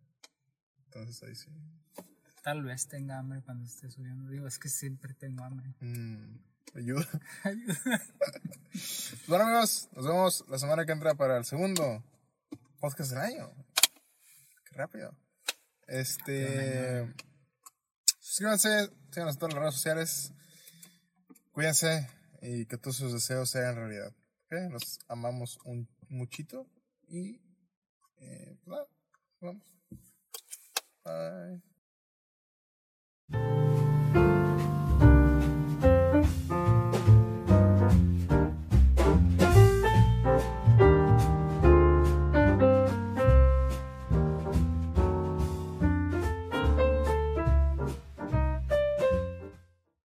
[0.86, 1.50] Entonces ahí sí.
[2.44, 4.30] Tal vez tenga hambre cuando esté subiendo.
[4.30, 5.74] Digo, es que siempre tengo hambre.
[5.80, 6.38] Mm,
[6.76, 7.08] ayuda.
[9.28, 12.04] bueno amigos, nos vemos la semana que entra para el segundo
[12.80, 13.52] podcast del año.
[14.66, 15.16] Qué rápido.
[15.88, 17.12] Este.
[18.30, 20.34] Suscríbanse, síganos en todas las redes sociales.
[21.52, 22.08] Cuídense
[22.44, 24.14] y que todos sus deseos se hagan realidad.
[24.46, 24.72] ¿ok?
[24.72, 26.68] Los amamos un muchito
[27.08, 27.42] y.
[28.18, 28.88] eh, pues nada,
[29.42, 29.64] Vamos.
[33.32, 33.69] Bye.